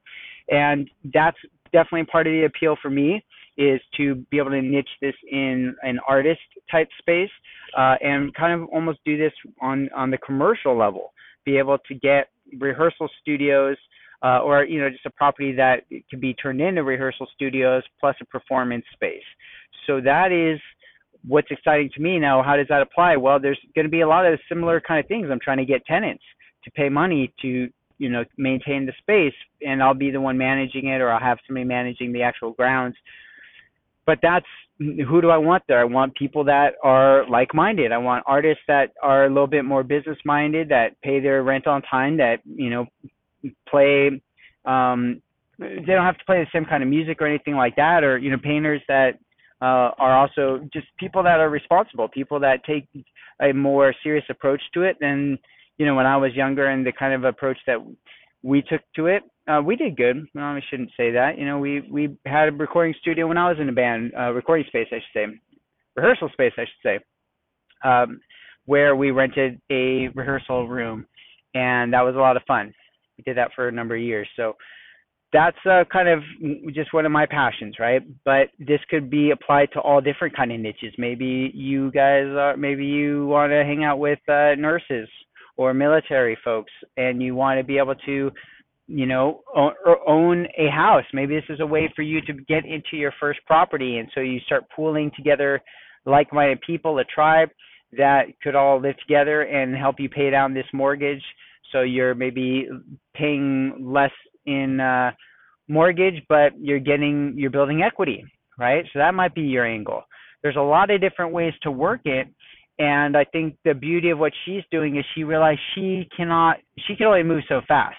And 0.49 0.91
that's 1.13 1.37
definitely 1.73 2.05
part 2.05 2.27
of 2.27 2.33
the 2.33 2.45
appeal 2.45 2.77
for 2.81 2.91
me 2.91 3.25
is 3.57 3.81
to 3.97 4.17
be 4.31 4.39
able 4.39 4.51
to 4.51 4.61
niche 4.61 4.89
this 5.01 5.15
in 5.31 5.75
an 5.83 5.99
artist 6.09 6.41
type 6.71 6.89
space 6.99 7.31
uh, 7.79 7.95
and 8.03 8.35
kind 8.35 8.61
of 8.61 8.69
almost 8.71 8.99
do 9.05 9.17
this 9.17 9.33
on 9.61 9.89
on 9.95 10.11
the 10.11 10.19
commercial 10.19 10.77
level. 10.77 11.13
Be 11.45 11.59
able 11.59 11.79
to 11.87 11.95
get 11.95 12.31
rehearsal 12.59 13.09
studios 13.21 13.77
uh, 14.25 14.41
or 14.41 14.65
you 14.65 14.81
know 14.81 14.89
just 14.91 15.07
a 15.07 15.11
property 15.11 15.53
that 15.53 15.85
can 16.11 16.19
be 16.19 16.35
turned 16.35 16.61
into 16.61 16.83
rehearsal 16.83 17.27
studios 17.35 17.83
plus 18.01 18.17
a 18.21 18.25
performance 18.25 18.85
space. 18.93 19.23
So 19.87 20.01
that 20.01 20.33
is 20.33 20.59
what's 21.27 21.51
exciting 21.51 21.91
to 21.95 22.01
me 22.01 22.19
now. 22.19 22.43
How 22.43 22.57
does 22.57 22.67
that 22.69 22.83
apply? 22.83 23.17
Well, 23.17 23.39
there's 23.39 23.59
going 23.75 23.85
to 23.85 23.91
be 23.91 24.01
a 24.01 24.09
lot 24.09 24.27
of 24.27 24.39
similar 24.49 24.81
kind 24.81 24.99
of 24.99 25.07
things. 25.07 25.29
I'm 25.31 25.41
trying 25.41 25.59
to 25.59 25.65
get 25.65 25.85
tenants 25.87 26.25
to 26.65 26.71
pay 26.71 26.89
money 26.89 27.33
to 27.43 27.69
you 27.99 28.09
know 28.09 28.25
maintain 28.37 28.87
the 28.87 28.93
space 28.99 29.35
and 29.65 29.83
I'll 29.83 29.95
be 29.95 30.11
the 30.11 30.21
one 30.21 30.37
managing 30.37 30.89
it 30.89 31.01
or 31.01 31.11
I'll 31.11 31.21
have 31.21 31.39
somebody 31.47 31.65
managing 31.65 32.13
the 32.13 32.23
actual 32.23 32.53
grounds 32.53 32.97
but 34.07 34.19
that's 34.23 34.47
who 34.79 35.21
do 35.21 35.31
I 35.31 35.37
want 35.37 35.63
there 35.69 35.79
I 35.79 35.85
want 35.85 36.15
people 36.17 36.45
that 36.45 36.75
are 36.83 37.29
like-minded 37.29 37.93
I 37.93 37.99
want 37.99 38.25
artists 38.27 38.65
that 38.67 38.93
are 39.03 39.27
a 39.27 39.29
little 39.29 39.47
bit 39.47 39.65
more 39.65 39.83
business 39.85 40.19
minded 40.25 40.69
that 40.71 41.01
pay 41.03 41.21
their 41.21 41.43
rent 41.45 41.67
on 41.67 41.83
time 41.83 42.17
that 42.17 42.41
you 42.45 42.71
know 42.71 42.87
play 43.69 44.21
um 44.65 45.21
they 45.59 45.85
don't 45.87 46.05
have 46.05 46.19
to 46.19 46.25
play 46.25 46.43
the 46.43 46.51
same 46.53 46.65
kind 46.65 46.83
of 46.83 46.89
music 46.89 47.21
or 47.21 47.27
anything 47.27 47.55
like 47.55 47.77
that 47.77 48.03
or 48.03 48.19
you 48.19 48.31
know 48.31 48.39
painters 48.43 48.83
that 48.89 49.19
uh, 49.63 49.91
are 49.99 50.19
also 50.19 50.69
just 50.75 50.87
people 50.99 51.23
that 51.23 51.41
are 51.41 51.49
responsible, 51.49 52.07
people 52.09 52.39
that 52.41 52.63
take 52.67 52.87
a 53.41 53.53
more 53.53 53.95
serious 54.03 54.25
approach 54.29 54.61
to 54.75 54.83
it 54.83 54.97
than 55.01 55.39
you 55.79 55.87
know, 55.87 55.95
when 55.95 56.07
I 56.07 56.17
was 56.17 56.35
younger 56.35 56.67
and 56.67 56.87
the 56.87 56.93
kind 56.93 57.15
of 57.15 57.25
approach 57.25 57.59
that 57.67 57.79
we 58.43 58.63
took 58.63 58.81
to 58.97 59.07
it, 59.07 59.23
uh, 59.49 59.61
we 59.65 59.77
did 59.77 59.97
good. 59.97 60.27
Well, 60.35 60.45
I 60.45 60.61
shouldn't 60.71 60.91
say 60.97 61.11
that. 61.13 61.39
You 61.39 61.47
know, 61.47 61.59
we 61.59 61.81
we 61.91 62.17
had 62.27 62.49
a 62.49 62.53
recording 62.53 62.95
studio 63.01 63.27
when 63.27 63.39
I 63.39 63.49
was 63.49 63.59
in 63.61 63.69
a 63.69 63.73
band, 63.73 64.13
uh, 64.19 64.33
recording 64.33 64.67
space, 64.69 64.87
I 64.91 64.97
should 64.97 65.15
say, 65.15 65.59
rehearsal 65.97 66.31
space, 66.33 66.53
I 66.57 66.63
should 66.63 66.83
say, 66.83 66.99
um, 67.89 68.21
where 68.67 68.97
we 68.97 69.11
rented 69.11 69.61
a 69.71 70.09
rehearsal 70.15 70.69
room, 70.69 71.07
and 71.55 71.93
that 71.93 72.03
was 72.03 72.15
a 72.15 72.19
lot 72.19 72.37
of 72.37 72.43
fun. 72.45 72.73
We 73.19 73.25
did 73.25 73.37
that 73.37 73.51
for 73.55 73.69
a 73.69 73.73
number 73.73 73.97
of 73.97 74.03
years. 74.03 74.29
So 74.37 74.55
that's 75.33 75.57
uh, 75.69 75.83
kind 75.93 76.09
of 76.09 76.21
just 76.73 76.95
one 76.95 77.07
of 77.07 77.13
my 77.13 77.27
passions, 77.27 77.77
right? 77.81 78.03
But 78.25 78.49
this 78.59 78.81
could 78.89 79.11
be 79.11 79.31
applied 79.31 79.69
to 79.73 79.81
all 79.81 80.01
different 80.01 80.37
kind 80.37 80.53
of 80.53 80.61
niches. 80.61 80.95
Maybe 80.97 81.51
you 81.55 81.91
guys 81.91 82.27
are, 82.27 82.57
maybe 82.57 82.85
you 82.85 83.27
want 83.27 83.51
to 83.51 83.65
hang 83.65 83.83
out 83.83 83.99
with 83.99 84.21
uh, 84.29 84.55
nurses 84.57 85.09
or 85.57 85.75
military 85.75 86.37
folks 86.45 86.73
and 86.97 87.23
you 87.23 87.35
want 87.35 87.59
to 87.59 87.65
be 87.65 87.79
able 87.79 87.95
to 88.07 88.31
you 88.87 89.07
know 89.07 89.41
own 90.07 90.47
a 90.59 90.69
house 90.69 91.05
maybe 91.15 91.35
this 91.35 91.45
is 91.49 91.61
a 91.61 91.67
way 91.67 91.91
for 91.97 92.03
you 92.03 92.21
to 92.21 92.35
get 92.35 92.67
into 92.67 92.97
your 92.97 93.13
first 93.19 93.41
property 93.47 93.97
and 93.97 94.09
so 94.15 94.21
you 94.21 94.39
start 94.41 94.65
pooling 94.75 95.11
together 95.17 95.61
like-minded 96.05 96.61
people 96.61 96.99
a 96.99 97.05
tribe 97.05 97.49
that 97.97 98.25
could 98.43 98.55
all 98.55 98.81
live 98.81 98.97
together 98.99 99.43
and 99.43 99.75
help 99.75 99.97
you 99.99 100.09
pay 100.09 100.29
down 100.29 100.53
this 100.53 100.67
mortgage 100.75 101.23
so 101.73 101.83
you're 101.83 102.15
maybe 102.15 102.69
paying 103.15 103.75
less 103.81 104.13
in 104.47 104.81
uh 104.81 105.11
mortgage 105.69 106.23
but 106.29 106.53
you're 106.61 106.79
getting 106.79 107.35
you're 107.37 107.51
building 107.51 107.83
equity 107.83 108.25
right 108.59 108.85
so 108.93 108.99
that 108.99 109.15
might 109.15 109.35
be 109.35 109.43
your 109.43 109.65
angle 109.65 110.03
there's 110.43 110.57
a 110.57 110.61
lot 110.61 110.91
of 110.91 111.01
different 111.01 111.33
ways 111.33 111.55
to 111.63 111.71
work 111.71 112.01
it 112.05 112.29
and 112.79 113.17
I 113.17 113.25
think 113.25 113.57
the 113.65 113.75
beauty 113.75 114.11
of 114.11 114.19
what 114.19 114.33
she's 114.45 114.63
doing 114.71 114.97
is 114.97 115.05
she 115.15 115.23
realized 115.23 115.61
she 115.75 116.09
cannot, 116.17 116.57
she 116.87 116.97
can 116.97 117.07
only 117.07 117.23
move 117.23 117.43
so 117.49 117.61
fast, 117.69 117.97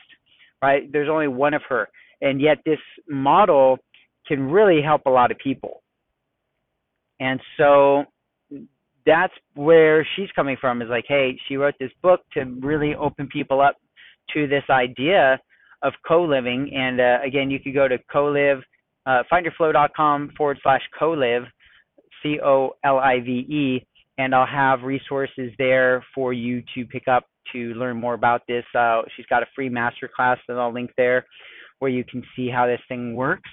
right? 0.62 0.92
There's 0.92 1.10
only 1.10 1.30
one 1.30 1.54
of 1.54 1.62
her. 1.70 1.88
And 2.22 2.42
yet 2.42 2.58
this 2.66 2.80
model 3.08 3.78
can 4.28 4.50
really 4.50 4.82
help 4.82 5.04
a 5.06 5.10
lot 5.10 5.32
of 5.32 5.38
people. 5.38 5.82
And 7.20 7.40
so 7.58 8.04
that's 9.06 9.34
where 9.54 10.06
she's 10.16 10.30
coming 10.36 10.58
from 10.60 10.82
is 10.82 10.90
like, 10.90 11.06
hey, 11.08 11.38
she 11.48 11.58
wrote 11.58 11.76
this 11.80 11.92
book 12.02 12.22
to 12.34 12.44
really 12.60 12.96
open 12.96 13.28
people 13.28 13.62
up 13.62 13.76
to 14.34 14.48
this 14.48 14.64
idea 14.70 15.40
of 15.84 15.94
co-living. 16.08 16.72
And 16.76 17.00
uh, 17.00 17.18
again, 17.26 17.52
you 17.52 17.60
could 17.60 17.74
go 17.74 17.88
to 17.88 17.98
co-live 18.12 18.60
uh, 19.06 19.22
findyourflow.com 19.32 20.32
forward 20.36 20.58
slash 20.64 20.82
co-live, 20.98 21.44
C-O-L-I-V-E, 22.24 23.86
and 24.18 24.34
I'll 24.34 24.48
have 24.48 24.82
resources 24.82 25.52
there 25.60 26.04
for 26.16 26.34
you 26.34 26.64
to 26.74 26.86
pick 26.86 27.08
up 27.08 27.26
to 27.54 27.74
learn 27.76 27.98
more 27.98 28.16
about 28.16 28.42
this. 28.48 28.64
Uh, 28.74 29.04
she's 29.16 29.28
got 29.28 29.44
a 29.44 29.48
free 29.54 29.70
masterclass 29.70 30.38
that 30.48 30.58
I'll 30.58 30.74
link 30.74 30.92
there 30.98 31.26
where 31.80 31.92
you 31.92 32.04
can 32.04 32.24
see 32.36 32.50
how 32.50 32.66
this 32.66 32.80
thing 32.88 33.16
works 33.16 33.50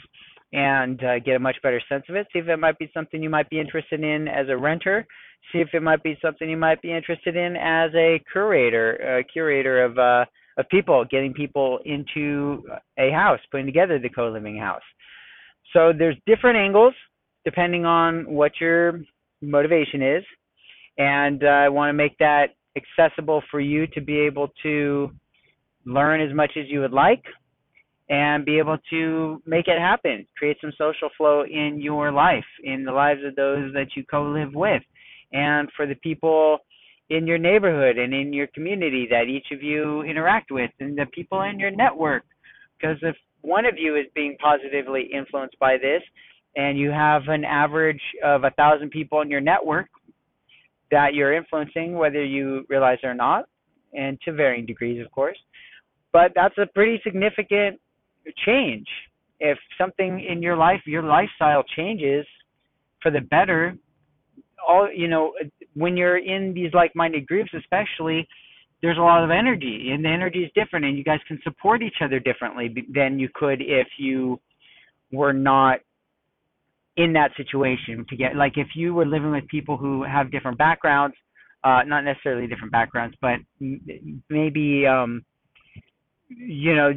and 0.52 1.02
uh, 1.02 1.18
get 1.18 1.36
a 1.36 1.38
much 1.38 1.56
better 1.62 1.80
sense 1.88 2.04
of 2.08 2.16
it. 2.16 2.26
See 2.32 2.38
if 2.38 2.48
it 2.48 2.58
might 2.58 2.78
be 2.78 2.90
something 2.92 3.22
you 3.22 3.30
might 3.30 3.48
be 3.48 3.60
interested 3.60 4.02
in 4.02 4.28
as 4.28 4.48
a 4.48 4.56
renter. 4.56 5.06
See 5.52 5.58
if 5.58 5.68
it 5.72 5.82
might 5.82 6.02
be 6.02 6.18
something 6.22 6.48
you 6.48 6.56
might 6.56 6.82
be 6.82 6.92
interested 6.92 7.36
in 7.36 7.56
as 7.56 7.90
a 7.94 8.22
curator, 8.30 9.18
a 9.18 9.24
curator 9.24 9.82
of 9.82 9.98
uh, 9.98 10.24
of 10.58 10.68
people, 10.68 11.04
getting 11.10 11.32
people 11.32 11.78
into 11.86 12.62
a 12.98 13.10
house, 13.10 13.40
putting 13.50 13.64
together 13.64 13.98
the 13.98 14.10
co-living 14.10 14.58
house. 14.58 14.82
So 15.72 15.92
there's 15.96 16.16
different 16.26 16.58
angles 16.58 16.92
depending 17.44 17.86
on 17.86 18.30
what 18.30 18.52
your 18.60 19.00
motivation 19.40 20.02
is, 20.02 20.22
and 20.98 21.42
uh, 21.42 21.46
I 21.46 21.68
want 21.70 21.88
to 21.88 21.94
make 21.94 22.16
that 22.18 22.50
accessible 22.76 23.42
for 23.50 23.60
you 23.60 23.86
to 23.88 24.00
be 24.00 24.18
able 24.18 24.50
to 24.62 25.10
learn 25.86 26.20
as 26.20 26.34
much 26.34 26.52
as 26.56 26.66
you 26.68 26.80
would 26.80 26.92
like 26.92 27.24
and 28.08 28.44
be 28.44 28.58
able 28.58 28.78
to 28.90 29.42
make 29.46 29.68
it 29.68 29.78
happen, 29.78 30.26
create 30.36 30.56
some 30.60 30.72
social 30.76 31.08
flow 31.16 31.44
in 31.44 31.80
your 31.80 32.12
life, 32.12 32.44
in 32.64 32.84
the 32.84 32.92
lives 32.92 33.20
of 33.24 33.34
those 33.36 33.72
that 33.72 33.86
you 33.96 34.04
co-live 34.10 34.54
with, 34.54 34.82
and 35.32 35.68
for 35.76 35.86
the 35.86 35.94
people 35.96 36.58
in 37.10 37.26
your 37.26 37.38
neighborhood 37.38 37.98
and 37.98 38.12
in 38.12 38.32
your 38.32 38.46
community 38.48 39.06
that 39.10 39.28
each 39.28 39.46
of 39.52 39.62
you 39.62 40.02
interact 40.02 40.50
with, 40.50 40.70
and 40.80 40.96
the 40.96 41.06
people 41.12 41.42
in 41.42 41.58
your 41.58 41.70
network. 41.70 42.24
Because 42.78 42.96
if 43.02 43.16
one 43.42 43.64
of 43.64 43.74
you 43.76 43.96
is 43.96 44.06
being 44.14 44.36
positively 44.42 45.08
influenced 45.12 45.58
by 45.58 45.76
this, 45.76 46.02
and 46.56 46.78
you 46.78 46.90
have 46.90 47.28
an 47.28 47.44
average 47.44 48.02
of 48.24 48.44
a 48.44 48.50
thousand 48.50 48.90
people 48.90 49.20
in 49.20 49.30
your 49.30 49.40
network 49.40 49.86
that 50.90 51.14
you're 51.14 51.32
influencing, 51.32 51.94
whether 51.94 52.22
you 52.22 52.66
realize 52.68 52.98
it 53.02 53.06
or 53.06 53.14
not, 53.14 53.46
and 53.94 54.20
to 54.22 54.32
varying 54.32 54.66
degrees, 54.66 55.04
of 55.04 55.10
course. 55.12 55.38
But 56.12 56.32
that's 56.34 56.56
a 56.58 56.66
pretty 56.66 57.00
significant 57.02 57.80
change. 58.44 58.86
If 59.40 59.58
something 59.78 60.20
in 60.20 60.42
your 60.42 60.56
life, 60.56 60.80
your 60.86 61.02
lifestyle 61.02 61.64
changes 61.76 62.26
for 63.02 63.10
the 63.10 63.20
better, 63.20 63.74
all 64.66 64.88
you 64.94 65.08
know, 65.08 65.32
when 65.74 65.96
you're 65.96 66.18
in 66.18 66.54
these 66.54 66.72
like-minded 66.72 67.26
groups, 67.26 67.50
especially, 67.56 68.28
there's 68.80 68.98
a 68.98 69.00
lot 69.00 69.24
of 69.24 69.30
energy, 69.30 69.90
and 69.92 70.04
the 70.04 70.08
energy 70.08 70.40
is 70.40 70.50
different, 70.54 70.84
and 70.84 70.96
you 70.96 71.04
guys 71.04 71.20
can 71.26 71.40
support 71.42 71.82
each 71.82 71.96
other 72.02 72.20
differently 72.20 72.72
than 72.92 73.18
you 73.18 73.28
could 73.34 73.60
if 73.60 73.88
you 73.98 74.40
were 75.12 75.32
not 75.32 75.80
in 76.96 77.12
that 77.14 77.30
situation 77.36 78.04
to 78.08 78.16
get 78.16 78.36
like 78.36 78.52
if 78.56 78.68
you 78.74 78.92
were 78.92 79.06
living 79.06 79.30
with 79.30 79.46
people 79.48 79.76
who 79.76 80.02
have 80.02 80.30
different 80.30 80.58
backgrounds 80.58 81.16
uh 81.64 81.80
not 81.86 82.04
necessarily 82.04 82.46
different 82.46 82.70
backgrounds 82.70 83.16
but 83.20 83.36
maybe 84.28 84.86
um 84.86 85.24
you 86.36 86.74
know 86.74 86.92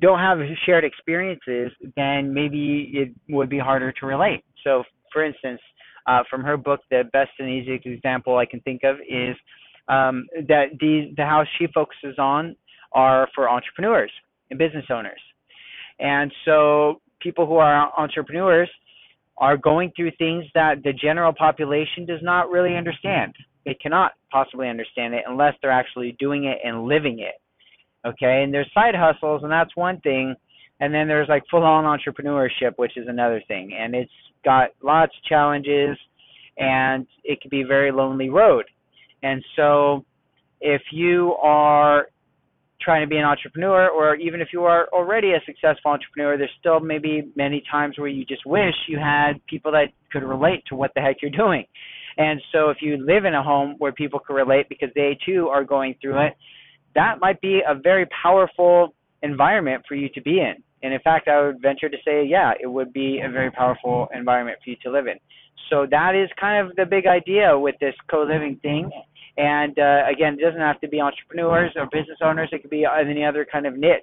don't 0.00 0.18
have 0.18 0.38
shared 0.64 0.84
experiences 0.84 1.70
then 1.96 2.32
maybe 2.32 2.90
it 2.94 3.08
would 3.32 3.48
be 3.48 3.58
harder 3.58 3.92
to 3.92 4.06
relate. 4.06 4.44
So 4.64 4.84
for 5.12 5.24
instance 5.24 5.60
uh, 6.06 6.22
from 6.28 6.42
her 6.42 6.56
book 6.56 6.80
the 6.90 7.04
best 7.12 7.30
and 7.38 7.48
easiest 7.48 7.86
example 7.86 8.36
i 8.38 8.46
can 8.46 8.60
think 8.60 8.82
of 8.84 8.96
is 9.08 9.36
um, 9.88 10.26
that 10.48 10.66
the 10.80 11.12
the 11.16 11.24
house 11.24 11.46
she 11.58 11.66
focuses 11.74 12.18
on 12.18 12.56
are 12.92 13.28
for 13.34 13.48
entrepreneurs 13.48 14.12
and 14.50 14.58
business 14.58 14.84
owners. 14.90 15.20
And 15.98 16.32
so 16.44 17.00
people 17.20 17.46
who 17.46 17.56
are 17.56 17.90
entrepreneurs 17.98 18.70
are 19.38 19.56
going 19.56 19.92
through 19.96 20.12
things 20.18 20.44
that 20.54 20.82
the 20.84 20.92
general 20.92 21.32
population 21.32 22.04
does 22.06 22.20
not 22.22 22.50
really 22.50 22.76
understand. 22.76 23.34
They 23.64 23.74
cannot 23.74 24.12
possibly 24.30 24.68
understand 24.68 25.14
it 25.14 25.24
unless 25.26 25.54
they're 25.62 25.70
actually 25.70 26.16
doing 26.18 26.44
it 26.44 26.58
and 26.64 26.84
living 26.84 27.20
it 27.20 27.34
okay? 28.04 28.42
And 28.42 28.52
there's 28.52 28.70
side 28.74 28.94
hustles 28.96 29.42
and 29.42 29.52
that's 29.52 29.74
one 29.76 30.00
thing. 30.00 30.34
And 30.80 30.92
then 30.92 31.06
there's 31.06 31.28
like 31.28 31.42
full 31.50 31.62
on 31.62 31.84
entrepreneurship 31.84 32.72
which 32.76 32.96
is 32.96 33.06
another 33.08 33.42
thing. 33.48 33.72
And 33.78 33.94
it's 33.94 34.10
got 34.44 34.70
lots 34.82 35.12
of 35.16 35.24
challenges 35.28 35.96
and 36.58 37.06
it 37.24 37.40
can 37.40 37.48
be 37.48 37.62
a 37.62 37.66
very 37.66 37.92
lonely 37.92 38.28
road. 38.28 38.64
And 39.22 39.44
so 39.56 40.04
if 40.60 40.82
you 40.92 41.34
are 41.40 42.06
trying 42.80 43.02
to 43.02 43.08
be 43.08 43.16
an 43.16 43.24
entrepreneur 43.24 43.88
or 43.88 44.16
even 44.16 44.40
if 44.40 44.48
you 44.52 44.64
are 44.64 44.88
already 44.92 45.32
a 45.32 45.40
successful 45.46 45.92
entrepreneur 45.92 46.36
there's 46.36 46.50
still 46.58 46.80
maybe 46.80 47.30
many 47.36 47.62
times 47.70 47.96
where 47.96 48.08
you 48.08 48.24
just 48.24 48.44
wish 48.44 48.74
you 48.88 48.98
had 48.98 49.34
people 49.46 49.70
that 49.70 49.86
could 50.10 50.24
relate 50.24 50.64
to 50.66 50.74
what 50.74 50.92
the 50.94 51.00
heck 51.00 51.16
you're 51.22 51.30
doing. 51.30 51.64
And 52.18 52.40
so 52.52 52.70
if 52.70 52.78
you 52.80 52.98
live 52.98 53.24
in 53.24 53.34
a 53.34 53.42
home 53.42 53.76
where 53.78 53.92
people 53.92 54.18
can 54.18 54.36
relate 54.36 54.68
because 54.68 54.90
they 54.94 55.16
too 55.24 55.48
are 55.48 55.64
going 55.64 55.94
through 56.02 56.26
it 56.26 56.34
that 56.94 57.20
might 57.20 57.40
be 57.40 57.60
a 57.66 57.74
very 57.74 58.06
powerful 58.22 58.94
environment 59.22 59.84
for 59.86 59.94
you 59.94 60.08
to 60.10 60.20
be 60.20 60.40
in. 60.40 60.54
And 60.82 60.92
in 60.92 61.00
fact, 61.00 61.28
I 61.28 61.46
would 61.46 61.62
venture 61.62 61.88
to 61.88 61.96
say, 62.04 62.24
yeah, 62.24 62.52
it 62.60 62.66
would 62.66 62.92
be 62.92 63.20
a 63.24 63.30
very 63.30 63.50
powerful 63.50 64.08
environment 64.14 64.58
for 64.62 64.70
you 64.70 64.76
to 64.82 64.90
live 64.90 65.06
in. 65.06 65.18
So 65.70 65.86
that 65.90 66.14
is 66.14 66.28
kind 66.38 66.66
of 66.66 66.74
the 66.76 66.84
big 66.84 67.06
idea 67.06 67.56
with 67.58 67.76
this 67.80 67.94
co-living 68.10 68.58
thing. 68.62 68.90
And 69.36 69.78
uh, 69.78 70.02
again, 70.12 70.36
it 70.38 70.42
doesn't 70.42 70.60
have 70.60 70.80
to 70.80 70.88
be 70.88 71.00
entrepreneurs 71.00 71.72
or 71.76 71.86
business 71.86 72.18
owners. 72.22 72.50
It 72.52 72.62
could 72.62 72.70
be 72.70 72.84
any 72.84 73.24
other 73.24 73.46
kind 73.50 73.66
of 73.66 73.76
niche 73.78 74.02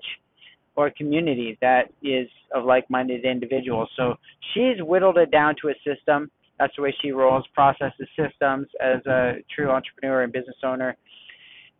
or 0.75 0.89
community 0.91 1.57
that 1.61 1.91
is 2.01 2.27
of 2.55 2.63
like-minded 2.63 3.25
individuals. 3.25 3.89
So 3.97 4.15
she's 4.53 4.77
whittled 4.79 5.17
it 5.17 5.31
down 5.31 5.55
to 5.61 5.69
a 5.69 5.73
system. 5.85 6.31
That's 6.57 6.73
the 6.75 6.81
way 6.81 6.95
she 7.01 7.11
rolls, 7.11 7.45
processes 7.53 8.07
systems 8.17 8.67
as 8.81 9.05
a 9.05 9.33
true 9.53 9.69
entrepreneur 9.69 10.23
and 10.23 10.33
business 10.33 10.57
owner 10.63 10.95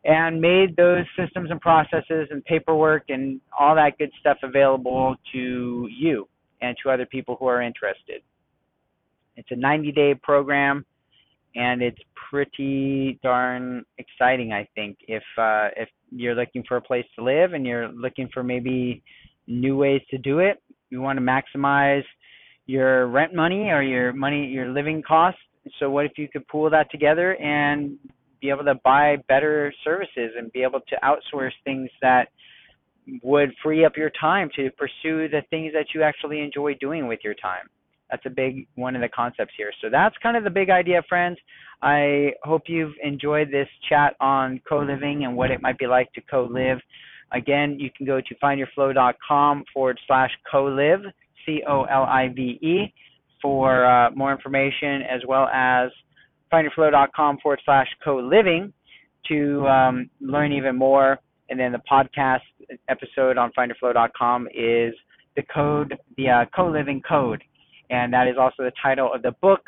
and 0.06 0.40
made 0.40 0.76
those 0.78 1.06
systems 1.18 1.52
and 1.52 1.60
processes 1.60 2.28
and 2.32 2.44
paperwork 2.46 3.04
and 3.10 3.42
all 3.60 3.76
that 3.76 3.98
good 3.98 4.12
stuff 4.20 4.38
available 4.44 5.16
to 5.32 5.88
you 5.92 6.28
and 6.62 6.76
to 6.82 6.90
other 6.90 7.06
people 7.06 7.36
who 7.40 7.48
are 7.48 7.62
interested. 7.62 8.22
It's 9.36 9.50
a 9.52 9.56
90 9.56 9.92
day 9.92 10.16
program 10.16 10.86
and 11.56 11.82
it's 11.82 12.00
pretty 12.30 13.20
darn 13.24 13.84
exciting 13.98 14.54
I 14.54 14.68
think 14.76 14.98
if 15.08 15.24
uh, 15.38 15.70
if 15.76 15.90
you're 16.12 16.36
looking 16.36 16.64
for 16.68 16.78
a 16.78 16.82
place 16.82 17.06
to 17.18 17.24
live 17.24 17.54
and 17.54 17.66
you're 17.66 17.90
looking 17.90 18.30
for 18.34 18.44
maybe 18.44 19.02
new 19.48 19.76
ways 19.76 20.02
to 20.12 20.18
do 20.18 20.40
it 20.40 20.62
you 20.90 21.02
want 21.02 21.18
to 21.18 21.24
maximize 21.26 22.04
your 22.66 23.08
rent 23.08 23.34
money 23.34 23.70
or 23.70 23.82
your 23.82 24.14
money 24.14 24.46
your 24.46 24.70
living 24.70 25.02
costs 25.02 25.40
so 25.80 25.90
what 25.90 26.06
if 26.06 26.18
you 26.18 26.28
could 26.28 26.48
pool 26.48 26.70
that 26.70 26.90
together 26.92 27.36
and 27.38 27.98
be 28.42 28.50
able 28.50 28.64
to 28.66 28.76
buy 28.84 29.18
better 29.28 29.74
services 29.84 30.32
and 30.38 30.52
be 30.52 30.64
able 30.64 30.82
to 30.82 30.96
outsource 31.04 31.52
things 31.64 31.90
that 32.02 32.30
would 33.24 33.52
free 33.64 33.86
up 33.86 33.98
your 33.98 34.12
time 34.20 34.50
to 34.56 34.70
pursue 34.72 35.28
the 35.28 35.42
things 35.50 35.74
that 35.74 35.88
you 35.94 36.04
actually 36.04 36.42
enjoy 36.42 36.74
doing 36.76 37.08
with 37.08 37.20
your 37.24 37.34
time. 37.34 37.68
That's 38.10 38.26
a 38.26 38.30
big 38.30 38.68
one 38.76 38.96
of 38.96 39.02
the 39.02 39.10
concepts 39.10 39.54
here. 39.58 39.72
So 39.82 39.88
that's 39.92 40.16
kind 40.22 40.36
of 40.36 40.44
the 40.44 40.50
big 40.50 40.70
idea, 40.70 41.04
friends. 41.08 41.38
I 41.82 42.32
hope 42.44 42.64
you've 42.68 42.94
enjoyed 43.04 43.52
this 43.52 43.68
chat 43.88 44.16
on 44.20 44.62
co-living 44.68 45.26
and 45.26 45.36
what 45.36 45.52
it 45.52 45.62
might 45.62 45.78
be 45.78 45.88
like 45.88 46.12
to 46.14 46.22
co-live. 46.22 46.80
Again, 47.32 47.78
you 47.80 47.90
can 47.96 48.06
go 48.06 48.20
to 48.20 48.36
findyourflow.com 48.44 49.64
forward 49.74 50.00
slash 50.08 50.32
co-live, 50.52 51.02
C-O-L-I-V-E, 51.46 52.94
for 53.42 53.86
uh, 53.86 54.12
more 54.12 54.32
information 54.32 55.04
as 55.04 55.22
well 55.28 55.48
as 55.54 55.92
findyourflow.com 56.52 57.40
forward 57.40 57.62
slash 57.66 57.88
co-living 58.04 58.74
to 59.28 59.68
um, 59.68 60.10
learn 60.20 60.52
even 60.52 60.76
more. 60.76 61.20
And 61.50 61.60
then 61.60 61.72
the 61.72 61.82
podcast 61.92 62.42
episode 62.88 63.38
on 63.38 63.52
findyourflow.com 63.58 64.48
is 64.54 64.94
the 65.36 65.44
code, 65.54 65.98
the 66.18 66.30
uh, 66.30 66.46
co-living 66.56 67.02
code. 67.08 67.44
And 67.90 68.14
that 68.14 68.28
is 68.28 68.38
also 68.38 68.64
the 68.64 68.74
title 68.82 69.12
of 69.12 69.22
the 69.22 69.32
book 69.42 69.62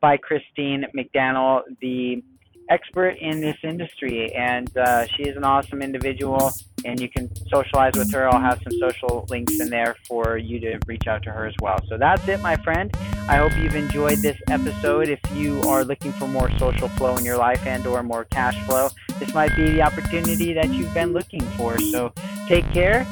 by 0.00 0.18
Christine 0.18 0.84
McDaniel, 0.94 1.62
the 1.80 2.22
expert 2.68 3.16
in 3.20 3.40
this 3.40 3.56
industry. 3.62 4.34
And 4.34 4.76
uh, 4.76 5.06
she 5.06 5.22
is 5.22 5.36
an 5.36 5.44
awesome 5.44 5.82
individual 5.82 6.52
and 6.84 7.00
you 7.00 7.08
can 7.08 7.34
socialize 7.46 7.94
with 7.96 8.12
her. 8.12 8.28
I'll 8.28 8.40
have 8.40 8.60
some 8.62 8.78
social 8.78 9.26
links 9.30 9.58
in 9.60 9.70
there 9.70 9.96
for 10.06 10.36
you 10.36 10.60
to 10.60 10.78
reach 10.86 11.06
out 11.06 11.22
to 11.22 11.30
her 11.30 11.46
as 11.46 11.54
well. 11.60 11.80
So 11.88 11.96
that's 11.96 12.26
it, 12.28 12.40
my 12.40 12.56
friend. 12.56 12.94
I 13.26 13.36
hope 13.38 13.56
you've 13.56 13.74
enjoyed 13.74 14.18
this 14.18 14.38
episode. 14.48 15.08
If 15.08 15.20
you 15.34 15.62
are 15.62 15.82
looking 15.82 16.12
for 16.12 16.28
more 16.28 16.50
social 16.58 16.88
flow 16.90 17.16
in 17.16 17.24
your 17.24 17.38
life 17.38 17.66
and 17.66 17.86
or 17.86 18.02
more 18.02 18.24
cash 18.24 18.58
flow, 18.66 18.90
this 19.18 19.32
might 19.32 19.56
be 19.56 19.70
the 19.70 19.82
opportunity 19.82 20.52
that 20.52 20.68
you've 20.68 20.92
been 20.92 21.12
looking 21.12 21.40
for. 21.56 21.78
So 21.78 22.12
take 22.48 22.70
care, 22.72 23.06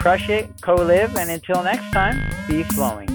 crush 0.00 0.28
it, 0.28 0.50
co-live, 0.60 1.16
and 1.16 1.30
until 1.30 1.62
next 1.62 1.90
time, 1.92 2.20
be 2.48 2.64
flowing. 2.64 3.08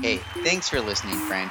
Hey, 0.00 0.16
thanks 0.42 0.66
for 0.66 0.80
listening, 0.80 1.16
friend. 1.28 1.50